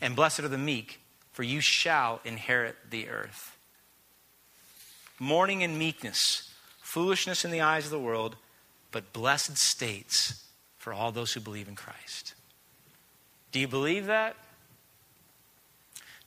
[0.00, 1.00] And blessed are the meek,
[1.32, 3.58] for you shall inherit the earth.
[5.20, 6.45] Mourning and meekness
[6.96, 8.36] foolishness in the eyes of the world,
[8.90, 10.42] but blessed states
[10.78, 12.32] for all those who believe in Christ.
[13.52, 14.34] Do you believe that?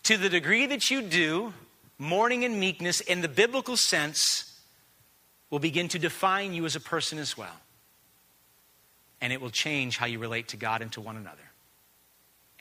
[0.03, 1.55] To the degree that you do,
[1.97, 4.59] mourning and meekness in the biblical sense
[5.49, 7.59] will begin to define you as a person as well.
[9.21, 11.49] And it will change how you relate to God and to one another.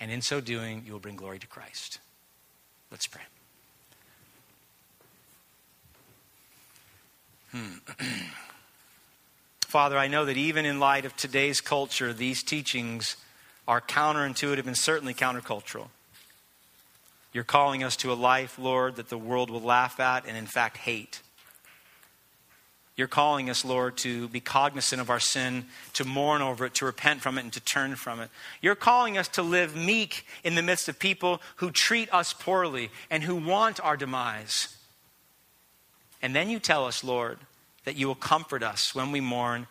[0.01, 1.99] And in so doing, you will bring glory to Christ.
[2.91, 3.21] Let's pray.
[7.53, 7.79] Hmm.
[9.61, 13.17] Father, I know that even in light of today's culture, these teachings
[13.67, 15.89] are counterintuitive and certainly countercultural.
[17.33, 20.47] You're calling us to a life, Lord, that the world will laugh at and in
[20.47, 21.21] fact hate.
[22.97, 26.85] You're calling us, Lord, to be cognizant of our sin, to mourn over it, to
[26.85, 28.31] repent from it, and to turn from it.
[28.61, 32.91] You're calling us to live meek in the midst of people who treat us poorly
[33.09, 34.77] and who want our demise.
[36.21, 37.39] And then you tell us, Lord,
[37.85, 39.67] that you will comfort us when we mourn,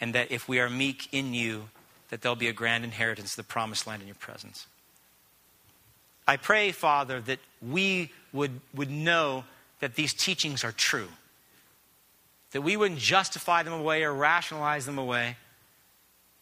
[0.00, 1.70] and that if we are meek in you,
[2.10, 4.66] that there'll be a grand inheritance, the promised land in your presence.
[6.26, 9.44] I pray, Father, that we would, would know
[9.80, 11.08] that these teachings are true,
[12.52, 15.36] that we wouldn't justify them away or rationalize them away,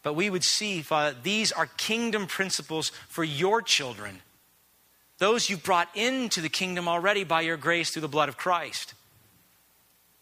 [0.02, 4.20] but we would see, Father, these are kingdom principles for your children,
[5.18, 8.94] those you brought into the kingdom already by your grace through the blood of Christ.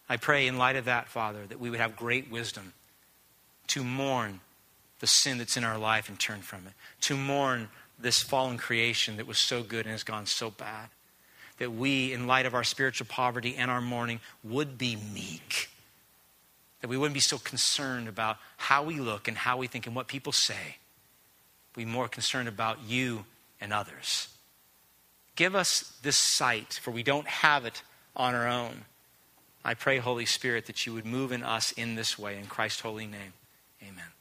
[0.07, 2.73] I pray, in light of that, Father, that we would have great wisdom
[3.67, 4.39] to mourn
[4.99, 9.17] the sin that's in our life and turn from it, to mourn this fallen creation
[9.17, 10.89] that was so good and has gone so bad.
[11.57, 15.69] That we, in light of our spiritual poverty and our mourning, would be meek.
[16.81, 19.95] That we wouldn't be so concerned about how we look and how we think and
[19.95, 20.77] what people say.
[21.75, 23.25] Be more concerned about you
[23.61, 24.27] and others.
[25.35, 27.81] Give us this sight, for we don't have it
[28.15, 28.85] on our own.
[29.67, 32.37] I pray, Holy Spirit, that you would move in us in this way.
[32.37, 33.33] In Christ's holy name,
[33.81, 34.14] amen.